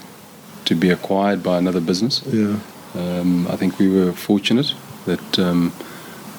to 0.64 0.74
be 0.74 0.90
acquired 0.90 1.42
by 1.42 1.58
another 1.58 1.80
business. 1.80 2.22
Yeah. 2.26 2.58
Um, 2.94 3.46
I 3.48 3.56
think 3.56 3.78
we 3.78 3.88
were 3.88 4.12
fortunate 4.12 4.74
that 5.04 5.38
um, 5.38 5.72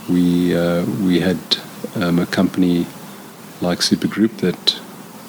we 0.09 0.55
uh, 0.55 0.85
we 1.03 1.19
had 1.19 1.37
um, 1.95 2.19
a 2.19 2.25
company 2.25 2.85
like 3.61 3.79
Supergroup 3.79 4.37
that 4.37 4.79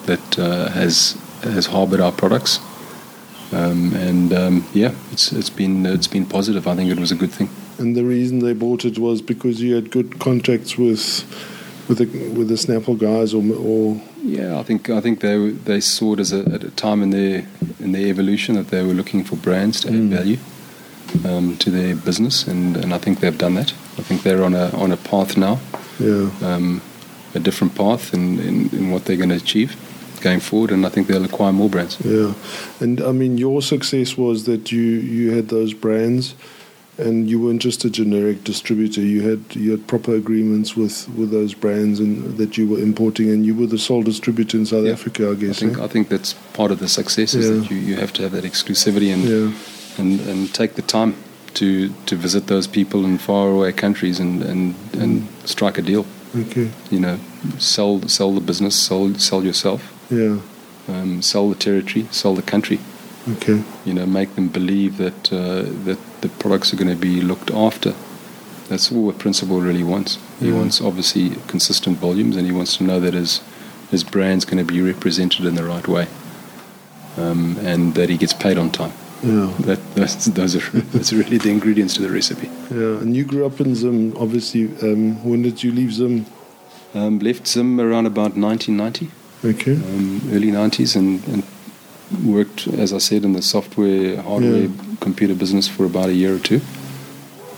that 0.06 0.38
uh, 0.38 0.68
has 0.70 1.16
has 1.42 1.66
harboured 1.66 2.00
our 2.00 2.12
products, 2.12 2.58
um, 3.52 3.94
and 3.94 4.32
um, 4.32 4.64
yeah, 4.74 4.92
it's 5.12 5.32
it's 5.32 5.50
been 5.50 5.86
it's 5.86 6.08
been 6.08 6.26
positive. 6.26 6.66
I 6.66 6.74
think 6.76 6.90
it 6.90 6.98
was 6.98 7.10
a 7.12 7.16
good 7.16 7.30
thing. 7.32 7.48
And 7.78 7.96
the 7.96 8.04
reason 8.04 8.40
they 8.40 8.54
bought 8.54 8.84
it 8.84 8.98
was 8.98 9.22
because 9.22 9.62
you 9.62 9.74
had 9.74 9.90
good 9.90 10.18
contacts 10.18 10.76
with 10.76 11.24
with 11.88 11.98
the 11.98 12.06
with 12.38 12.48
the 12.48 12.54
Snapple 12.56 12.98
guys, 12.98 13.32
or 13.34 13.42
or 13.56 14.00
Yeah, 14.22 14.58
I 14.58 14.62
think 14.64 14.90
I 14.90 15.00
think 15.00 15.20
they 15.20 15.50
they 15.64 15.80
saw 15.80 16.14
it 16.14 16.20
as 16.20 16.32
a, 16.32 16.40
at 16.54 16.64
a 16.64 16.70
time 16.70 17.02
in 17.02 17.10
their 17.10 17.46
in 17.80 17.92
their 17.92 18.06
evolution 18.08 18.54
that 18.56 18.68
they 18.68 18.82
were 18.82 18.94
looking 18.94 19.24
for 19.24 19.36
brands 19.36 19.80
to 19.82 19.88
add 19.88 19.94
Mm. 19.94 20.08
value 20.10 20.38
um, 21.24 21.56
to 21.56 21.70
their 21.70 21.94
business, 21.96 22.46
and, 22.46 22.76
and 22.76 22.92
I 22.92 22.98
think 22.98 23.20
they've 23.20 23.38
done 23.38 23.54
that. 23.54 23.72
I 23.98 24.02
think 24.02 24.22
they're 24.22 24.44
on 24.44 24.54
a 24.54 24.70
on 24.76 24.92
a 24.92 24.96
path 24.96 25.36
now. 25.36 25.58
yeah. 25.98 26.30
um, 26.42 26.80
a 27.34 27.38
different 27.40 27.74
path 27.74 28.14
in, 28.14 28.38
in, 28.40 28.68
in 28.72 28.90
what 28.90 29.04
they're 29.04 29.16
going 29.18 29.28
to 29.28 29.36
achieve 29.36 29.76
going 30.18 30.40
forward, 30.40 30.70
and 30.70 30.84
I 30.86 30.88
think 30.90 31.06
they'll 31.06 31.24
acquire 31.24 31.52
more 31.52 31.68
brands. 31.70 31.96
Yeah, 32.04 32.34
and 32.80 33.00
I 33.00 33.12
mean, 33.12 33.38
your 33.38 33.62
success 33.62 34.16
was 34.16 34.44
that 34.44 34.70
you 34.72 34.82
you 34.82 35.32
had 35.36 35.48
those 35.48 35.74
brands, 35.74 36.34
and 36.98 37.28
you 37.30 37.40
weren't 37.40 37.62
just 37.62 37.84
a 37.84 37.90
generic 37.90 38.44
distributor. 38.44 39.00
You 39.00 39.22
had 39.30 39.40
you 39.54 39.70
had 39.70 39.86
proper 39.86 40.14
agreements 40.14 40.76
with 40.76 41.08
with 41.16 41.30
those 41.30 41.54
brands, 41.54 42.00
and 42.00 42.36
that 42.38 42.56
you 42.58 42.66
were 42.68 42.78
importing, 42.80 43.30
and 43.30 43.44
you 43.46 43.54
were 43.54 43.66
the 43.68 43.78
sole 43.78 44.02
distributor 44.02 44.56
in 44.58 44.66
South 44.66 44.84
Yeah. 44.84 44.92
Africa, 44.92 45.28
I 45.28 45.30
I 45.32 45.34
guess. 45.34 45.58
think 45.58 45.78
eh? 45.78 45.84
I 45.84 45.88
think 45.88 46.08
that's 46.08 46.34
part 46.52 46.70
of 46.72 46.78
the 46.78 46.88
success 46.88 47.34
is 47.34 47.46
Yeah. 47.48 47.56
that 47.56 47.70
you, 47.70 47.76
you 47.76 47.96
have 47.96 48.12
to 48.14 48.22
have 48.22 48.32
that 48.32 48.44
exclusivity 48.44 49.12
and, 49.14 49.24
yeah, 49.24 49.52
and 49.98 50.20
and 50.28 50.52
take 50.54 50.74
the 50.74 50.82
time 50.82 51.12
to 51.54 51.88
to 52.06 52.16
visit 52.16 52.46
those 52.46 52.68
people 52.68 53.04
in 53.08 53.18
faraway 53.18 53.72
countries 53.72 54.20
and 54.20 54.42
and, 54.42 54.74
and 55.02 55.22
strike 55.44 55.78
a 55.78 55.82
deal. 55.82 56.04
okay, 56.36 56.68
You 56.90 57.00
know, 57.00 57.16
sell 57.58 58.00
sell 58.08 58.32
the 58.34 58.40
business, 58.40 58.74
sell 58.86 59.14
sell 59.18 59.42
yourself, 59.44 59.80
yeah, 60.10 60.38
um, 60.88 61.22
sell 61.22 61.48
the 61.48 61.54
territory, 61.54 62.06
sell 62.10 62.34
the 62.34 62.42
country. 62.42 62.78
okay, 63.28 63.62
you 63.84 63.92
know, 63.94 64.06
make 64.06 64.34
them 64.36 64.48
believe 64.48 64.96
that 64.96 65.32
uh, 65.32 65.62
that 65.84 65.98
the 66.22 66.28
products 66.40 66.72
are 66.72 66.76
going 66.76 66.90
to 66.90 67.00
be 67.00 67.20
looked 67.20 67.50
after. 67.50 67.94
That's 68.68 68.92
all 68.92 69.08
a 69.08 69.12
principal 69.14 69.60
really 69.60 69.82
wants. 69.84 70.18
He 70.40 70.48
Yeah. 70.48 70.54
wants 70.58 70.80
obviously 70.80 71.30
consistent 71.46 71.98
volumes, 71.98 72.36
and 72.36 72.46
he 72.46 72.52
wants 72.52 72.76
to 72.78 72.84
know 72.84 73.00
that 73.00 73.14
his 73.14 73.40
his 73.90 74.04
brand's 74.04 74.44
going 74.44 74.58
to 74.66 74.72
be 74.74 74.80
represented 74.82 75.46
in 75.46 75.54
the 75.54 75.64
right 75.64 75.88
way, 75.88 76.06
um, 77.16 77.56
and 77.64 77.94
that 77.94 78.08
he 78.10 78.16
gets 78.16 78.32
paid 78.34 78.58
on 78.58 78.70
time. 78.70 78.92
yeah, 79.22 79.52
That 79.60 79.78
that's, 79.94 80.26
those 80.26 80.54
are 80.56 80.80
that's 80.92 81.12
really 81.12 81.38
the 81.38 81.50
ingredients 81.50 81.94
to 81.94 82.02
the 82.02 82.10
recipe. 82.10 82.48
yeah. 82.70 83.00
And 83.02 83.16
you 83.16 83.24
grew 83.24 83.46
up 83.46 83.60
in 83.60 83.74
Zim, 83.74 84.14
obviously. 84.16 84.64
Um, 84.82 85.22
when 85.24 85.42
did 85.42 85.62
you 85.62 85.72
leave 85.72 85.92
Zim? 85.92 86.26
Um, 86.94 87.18
left 87.18 87.46
Zim 87.48 87.80
around 87.80 88.06
about 88.06 88.36
1990, 88.36 89.10
Okay, 89.44 89.74
um, 89.74 90.20
early 90.32 90.50
90s, 90.50 90.96
and, 90.96 91.22
and 91.28 91.42
worked, 92.24 92.66
as 92.68 92.92
I 92.92 92.98
said, 92.98 93.24
in 93.24 93.32
the 93.34 93.42
software, 93.42 94.20
hardware, 94.22 94.62
Yeah. 94.62 94.68
computer 95.00 95.34
business 95.34 95.68
for 95.68 95.84
about 95.84 96.08
a 96.08 96.14
year 96.14 96.34
or 96.34 96.38
two. 96.40 96.60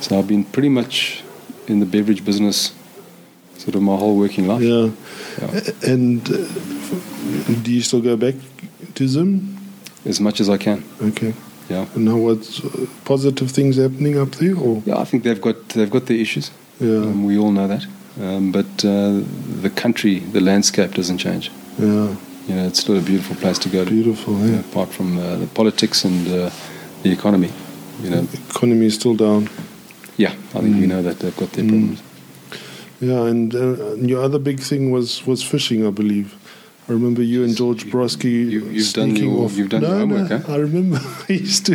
So 0.01 0.19
I've 0.19 0.27
been 0.29 0.45
pretty 0.45 0.69
much 0.69 1.23
in 1.67 1.81
the 1.81 1.87
beverage 1.87 2.25
business 2.25 2.73
sort 3.57 3.75
of 3.77 3.83
my 3.83 3.97
whole 3.97 4.17
working 4.17 4.47
life. 4.49 4.63
yeah. 4.63 4.91
Yeah. 5.41 5.61
And 5.93 6.23
uh, 6.31 6.37
Do 7.63 7.71
you 7.73 7.83
still 7.83 8.01
go 8.01 8.17
back 8.17 8.35
to 8.95 9.07
Zim? 9.09 9.57
as 10.07 10.19
much 10.21 10.41
as 10.41 10.49
I 10.49 10.57
can. 10.57 10.83
Okay. 11.03 11.35
Yeah. 11.69 11.87
And 11.95 12.05
now 12.07 12.17
what's 12.17 12.65
uh, 12.65 12.87
positive 13.05 13.51
things 13.51 13.77
happening 13.77 14.19
up 14.19 14.31
there? 14.33 14.57
Or 14.57 14.83
Yeah, 14.87 14.99
I 14.99 15.05
think 15.05 15.23
they've 15.25 15.41
got 15.41 15.69
they've 15.71 15.91
got 15.91 16.07
their 16.07 16.17
issues. 16.17 16.51
yeah, 16.81 16.97
Um, 17.03 17.25
we 17.25 17.37
all 17.39 17.53
know 17.53 17.69
that. 17.69 17.87
Um, 18.21 18.51
but 18.51 18.85
uh, 18.85 19.21
the 19.63 19.71
country, 19.75 20.19
the 20.21 20.41
landscape 20.41 20.95
doesn't 20.95 21.19
change. 21.19 21.51
Yeah, 21.79 22.17
You 22.49 22.55
know, 22.57 22.67
it's 22.67 22.81
still 22.81 22.97
a 22.99 23.03
beautiful 23.03 23.37
place 23.37 23.59
to 23.61 23.69
go 23.69 23.85
to. 23.85 23.91
beautiful. 23.91 24.39
Yeah. 24.47 24.61
apart 24.61 24.89
from 24.93 25.19
uh, 25.19 25.37
the 25.37 25.47
politics 25.47 26.05
and 26.05 26.27
uh, 26.29 26.51
the 27.03 27.11
economy. 27.13 27.51
You 28.03 28.11
know, 28.11 28.27
Economy 28.51 28.87
is 28.87 28.95
still 28.95 29.15
down. 29.15 29.49
yeah, 30.17 30.33
I 30.55 30.61
think 30.61 30.77
we 30.77 30.85
Mm. 30.87 30.89
know 30.89 31.03
that 31.03 31.19
they've 31.21 31.37
got 31.37 31.53
their 31.53 31.65
Mm. 31.65 31.69
problems. 31.71 32.03
Yeah, 33.01 33.23
and, 33.31 33.55
uh, 33.55 33.93
and 33.95 34.09
your 34.11 34.23
other 34.23 34.39
big 34.39 34.61
thing 34.61 34.91
was 34.91 35.27
was 35.27 35.43
fishing, 35.43 35.87
I 35.87 35.91
believe. 35.91 36.35
I 36.89 36.93
remember 36.93 37.23
you 37.23 37.45
and 37.45 37.57
George 37.57 37.85
Broski 37.91 38.25
you- 38.51 38.69
you've 38.73 38.93
done 38.93 39.15
your- 39.17 39.45
off. 39.45 39.57
you've 39.57 39.69
done 39.69 39.83
no, 39.83 39.89
your 39.91 39.99
homework, 40.01 40.31
no, 40.31 40.39
huh? 40.39 40.53
I 40.55 40.57
remember 40.57 41.01
I 41.29 41.33
used 41.33 41.65
to 41.67 41.75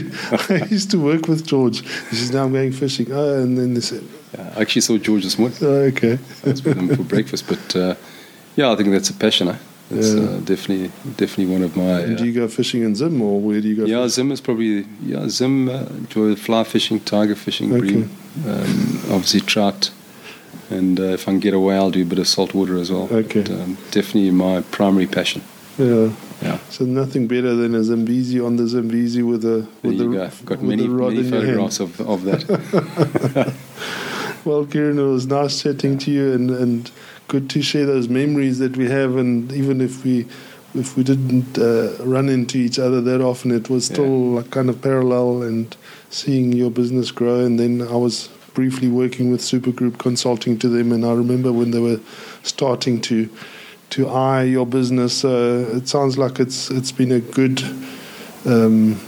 I 0.50 0.68
used 0.78 0.90
to 0.92 0.98
work 1.00 1.28
with 1.28 1.42
George. 1.48 1.78
He 2.10 2.16
says, 2.18 2.32
"Now 2.32 2.44
I'm 2.46 2.52
going 2.54 2.74
fishing." 2.74 3.08
Oh, 3.12 3.42
and 3.44 3.58
then 3.58 3.74
they 3.76 3.82
said, 3.82 4.04
Yeah, 4.34 4.54
I 4.58 4.62
actually 4.62 4.82
saw 4.82 4.98
George 4.98 5.24
this 5.24 5.38
morning. 5.40 5.58
oh, 5.62 5.90
"Okay." 5.92 6.18
I 6.46 6.50
was 6.50 6.62
with 6.66 6.78
him 6.78 6.90
for 6.90 7.04
breakfast. 7.16 7.46
But 7.48 7.76
uh, 7.76 7.96
yeah, 8.58 8.72
I 8.72 8.76
think 8.76 8.90
that's 8.92 9.10
a 9.10 9.14
passion. 9.14 9.48
Eh? 9.48 9.56
It's 9.92 10.14
Yeah. 10.14 10.22
uh, 10.22 10.40
definitely 10.40 10.90
definitely 11.16 11.54
one 11.54 11.62
of 11.64 11.76
my. 11.78 12.00
And 12.02 12.18
do 12.18 12.26
you 12.26 12.34
go 12.34 12.48
fishing 12.48 12.82
in 12.84 12.96
Zim, 12.96 13.22
or 13.22 13.40
where 13.40 13.62
do 13.62 13.68
you 13.68 13.76
go? 13.76 13.86
yeah, 13.86 13.98
fishing? 13.98 14.10
Zim 14.10 14.32
is 14.32 14.42
probably 14.42 14.86
yeah 15.06 15.28
Zim. 15.30 15.70
Uh, 15.70 15.86
enjoy 15.98 16.36
fly 16.36 16.64
fishing, 16.64 17.00
tiger 17.02 17.36
fishing, 17.36 17.72
Okay. 17.72 17.80
bream, 17.82 18.10
um, 18.48 19.00
obviously 19.12 19.42
trout, 19.42 19.92
and 20.72 21.00
uh, 21.00 21.04
if 21.18 21.28
I 21.28 21.32
can 21.34 21.40
get 21.40 21.54
away, 21.54 21.76
I'll 21.76 21.92
do 21.92 22.02
a 22.02 22.06
bit 22.06 22.18
of 22.20 22.28
saltwater 22.28 22.78
as 22.78 22.92
well. 22.92 23.08
Okay. 23.12 23.42
But, 23.44 23.52
um, 23.52 23.78
definitely 23.92 24.32
my 24.32 24.62
primary 24.72 25.06
passion. 25.08 25.42
Yeah. 25.78 26.10
Yeah. 26.42 26.58
So 26.70 26.84
nothing 26.86 27.28
better 27.28 27.54
than 27.56 27.76
a 27.76 27.84
Zambezi 27.84 28.40
on 28.42 28.56
the 28.58 28.68
Zambezi 28.68 29.22
with 29.22 29.46
a 29.46 29.68
with 29.84 29.98
the 30.00 30.06
go. 30.06 30.30
Got 30.46 30.60
with 30.60 30.70
many 30.70 30.88
many 30.88 31.18
in 31.20 31.26
your 31.26 31.42
hand. 31.44 31.46
photographs 31.46 31.80
of, 31.80 32.02
of 32.02 32.24
that. 32.24 33.54
Well, 34.46 34.66
Kieran, 34.68 35.00
it 35.00 35.02
was 35.02 35.26
nice 35.26 35.64
chatting 35.64 35.98
to 36.00 36.12
you, 36.12 36.32
and, 36.34 36.52
and 36.52 36.92
good 37.28 37.50
to 37.52 37.62
share 37.62 37.86
those 37.86 38.08
memories 38.10 38.60
that 38.60 38.78
we 38.78 38.90
have. 38.90 39.16
And 39.18 39.52
even 39.52 39.82
if 39.82 40.04
we 40.04 40.26
if 40.74 40.98
we 40.98 41.04
didn't 41.06 41.58
uh, 41.58 41.96
run 42.04 42.28
into 42.28 42.58
each 42.58 42.78
other 42.80 43.00
that 43.02 43.22
often, 43.22 43.52
it 43.52 43.70
was 43.70 43.86
still 43.86 44.06
Yeah. 44.06 44.36
like 44.38 44.52
kind 44.52 44.70
of 44.70 44.82
parallel 44.82 45.42
and 45.44 45.76
seeing 46.10 46.52
your 46.52 46.70
business 46.70 47.12
grow. 47.12 47.40
And 47.46 47.58
then 47.58 47.82
I 47.82 47.96
was 47.96 48.28
briefly 48.54 48.90
working 48.90 49.32
with 49.32 49.42
Supergroup, 49.42 49.98
consulting 49.98 50.58
to 50.60 50.68
them, 50.70 50.92
and 50.92 51.06
I 51.06 51.14
remember 51.14 51.52
when 51.54 51.72
they 51.72 51.80
were 51.80 52.00
starting 52.44 53.00
to 53.02 53.30
to 53.92 54.10
eye 54.10 54.44
your 54.44 54.66
business. 54.66 55.24
Uh, 55.24 55.70
it 55.78 55.88
sounds 55.88 56.18
like 56.18 56.40
it's 56.40 56.70
it's 56.72 56.92
been 56.92 57.12
a 57.12 57.20
good. 57.20 57.64
Um, 58.46 59.00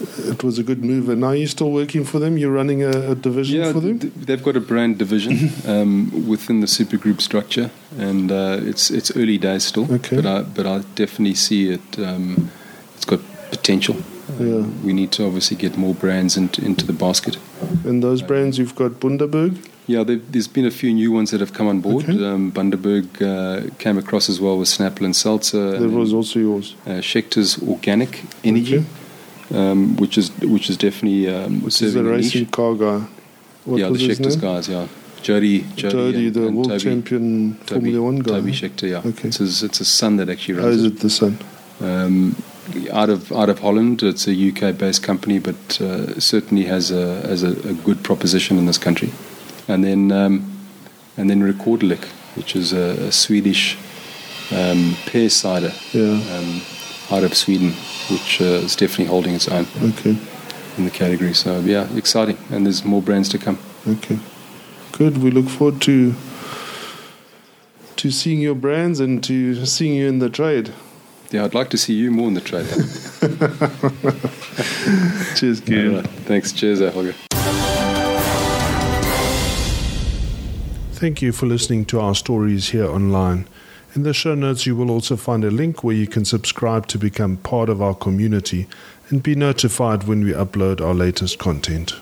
it 0.00 0.42
was 0.44 0.58
a 0.58 0.62
good 0.62 0.84
move, 0.84 1.08
and 1.08 1.24
are 1.24 1.34
you 1.34 1.46
still 1.46 1.70
working 1.70 2.04
for 2.04 2.18
them? 2.18 2.38
You're 2.38 2.52
running 2.52 2.82
a, 2.82 3.12
a 3.12 3.14
division 3.14 3.60
yeah, 3.60 3.72
for 3.72 3.80
them. 3.80 3.98
th- 3.98 4.12
they've 4.14 4.42
got 4.42 4.56
a 4.56 4.60
brand 4.60 4.98
division 4.98 5.50
um, 5.66 6.26
within 6.28 6.60
the 6.60 6.66
supergroup 6.66 7.20
structure, 7.20 7.70
and 7.98 8.30
uh, 8.30 8.58
it's 8.60 8.90
it's 8.90 9.10
early 9.16 9.38
days 9.38 9.64
still. 9.64 9.92
Okay. 9.92 10.16
But 10.16 10.26
I 10.26 10.42
but 10.42 10.66
I 10.66 10.78
definitely 10.94 11.34
see 11.34 11.70
it. 11.70 11.98
Um, 11.98 12.50
it's 12.96 13.04
got 13.04 13.20
potential. 13.50 13.96
Yeah. 14.38 14.66
We 14.84 14.92
need 14.92 15.10
to 15.12 15.24
obviously 15.24 15.56
get 15.56 15.76
more 15.76 15.94
brands 15.94 16.36
into 16.36 16.64
into 16.64 16.84
the 16.86 16.92
basket. 16.92 17.38
And 17.84 18.02
those 18.02 18.22
brands, 18.22 18.58
you've 18.58 18.74
got 18.76 18.92
Bundaberg. 19.00 19.66
Yeah, 19.86 20.04
there, 20.04 20.16
there's 20.16 20.48
been 20.48 20.66
a 20.66 20.70
few 20.70 20.92
new 20.92 21.10
ones 21.12 21.30
that 21.30 21.40
have 21.40 21.54
come 21.54 21.66
on 21.66 21.80
board. 21.80 22.04
Okay. 22.04 22.22
Um, 22.22 22.52
Bundaberg 22.52 23.06
uh, 23.22 23.74
came 23.78 23.96
across 23.96 24.28
as 24.28 24.38
well 24.38 24.58
with 24.58 24.68
Snapple 24.68 25.06
and 25.06 25.16
Seltzer. 25.16 25.70
That 25.70 25.82
and 25.82 25.96
was 25.96 26.12
also 26.12 26.38
yours. 26.38 26.74
uh, 26.86 27.00
Scheckter's 27.00 27.56
Organic 27.62 28.22
Energy, 28.44 28.76
Okay. 28.76 28.86
Um, 29.50 29.96
which 29.96 30.18
is 30.18 30.30
which 30.40 30.68
is 30.68 30.76
definitely 30.76 31.28
um, 31.34 31.62
Which 31.62 31.80
is 31.80 31.82
a 31.82 31.92
serving 31.92 32.12
a 32.12 32.16
niche. 32.16 32.24
racing 32.34 32.46
car 32.48 32.74
guy. 32.74 33.06
What 33.64 33.80
yeah, 33.80 33.88
the 33.88 33.94
Scheckter's 33.98 34.36
name? 34.36 34.40
guys. 34.54 34.68
Yeah, 34.68 34.86
Jody, 35.22 35.60
Jody, 35.74 35.90
Jody, 35.90 36.26
and, 36.26 36.34
the 36.34 36.46
and 36.48 36.56
world 36.56 36.68
Toby, 36.68 36.80
champion 36.84 37.54
Toby, 37.66 37.66
Formula 37.92 38.02
One 38.02 38.18
guy. 38.18 38.32
Toby? 38.32 38.52
Scheckter. 38.52 38.88
Yeah, 38.90 39.02
Okay. 39.10 39.28
it's 39.28 39.38
his 39.38 39.62
it's 39.62 39.78
his 39.78 39.88
son 39.88 40.16
that 40.18 40.28
actually 40.28 40.58
Oh, 40.58 40.64
runs 40.64 40.76
is 40.76 40.84
it. 40.84 41.00
the 41.00 41.08
son? 41.10 41.38
Um, 41.80 42.36
out 42.92 43.08
of 43.08 43.32
out 43.32 43.48
of 43.48 43.60
Holland, 43.60 44.02
it's 44.02 44.26
a 44.28 44.32
UK 44.34 44.76
based 44.76 45.02
company, 45.02 45.38
but 45.38 45.80
uh, 45.80 46.18
certainly 46.20 46.64
has 46.64 46.90
a 46.90 47.26
has 47.26 47.42
a, 47.42 47.52
a 47.68 47.72
good 47.72 48.02
proposition 48.04 48.58
in 48.58 48.66
this 48.66 48.78
country. 48.78 49.10
And 49.66 49.82
then 49.82 50.12
um, 50.12 50.44
and 51.16 51.30
then 51.30 51.40
Rekorderlig, 51.42 52.04
which 52.36 52.54
is 52.54 52.72
a, 52.74 53.06
a 53.08 53.12
Swedish 53.12 53.76
um, 54.52 54.94
pear 55.06 55.30
cider 55.30 55.72
Yeah. 55.92 56.20
Out 57.10 57.24
of 57.24 57.34
Sweden, 57.34 57.72
which 58.10 58.40
uh, 58.40 58.44
is 58.64 58.76
definitely 58.76 59.06
holding 59.06 59.34
its 59.34 59.48
own 59.48 59.66
Okay. 59.82 60.16
in 60.76 60.84
the 60.84 60.90
category. 60.90 61.34
So 61.34 61.60
yeah, 61.60 61.88
exciting, 61.96 62.38
and 62.50 62.66
there's 62.66 62.84
more 62.84 63.02
brands 63.02 63.28
to 63.30 63.38
come. 63.38 63.58
Okay. 63.86 64.18
Good. 64.92 65.18
We 65.18 65.30
look 65.30 65.48
forward 65.48 65.80
to 65.82 66.14
to 67.96 68.10
seeing 68.10 68.40
your 68.40 68.54
brands 68.54 69.00
and 69.00 69.22
to 69.24 69.66
seeing 69.66 69.94
you 69.94 70.08
in 70.08 70.18
the 70.20 70.30
trade. 70.30 70.72
Yeah, 71.30 71.44
I'd 71.44 71.54
like 71.54 71.68
to 71.70 71.76
see 71.78 71.94
you 71.94 72.10
more 72.10 72.28
in 72.28 72.34
the 72.34 72.40
trade. 72.40 72.66
Cheers. 75.36 75.60
All 75.68 75.96
right. 75.96 76.06
Thanks. 76.26 76.52
Cheers, 76.52 76.80
uh, 76.80 76.90
Holger. 76.92 77.14
Thank 80.92 81.22
you 81.22 81.32
for 81.32 81.46
listening 81.46 81.84
to 81.86 82.00
our 82.00 82.14
stories 82.14 82.70
here 82.70 82.86
online. 82.88 83.46
In 83.98 84.04
the 84.04 84.14
show 84.14 84.36
notes, 84.36 84.64
you 84.64 84.76
will 84.76 84.92
also 84.92 85.16
find 85.16 85.42
a 85.42 85.50
link 85.50 85.82
where 85.82 85.96
you 85.96 86.06
can 86.06 86.24
subscribe 86.24 86.86
to 86.86 86.98
become 86.98 87.36
part 87.38 87.68
of 87.68 87.82
our 87.82 87.96
community 87.96 88.68
and 89.08 89.20
be 89.24 89.34
notified 89.34 90.04
when 90.04 90.22
we 90.22 90.30
upload 90.30 90.80
our 90.80 90.94
latest 90.94 91.40
content. 91.40 91.96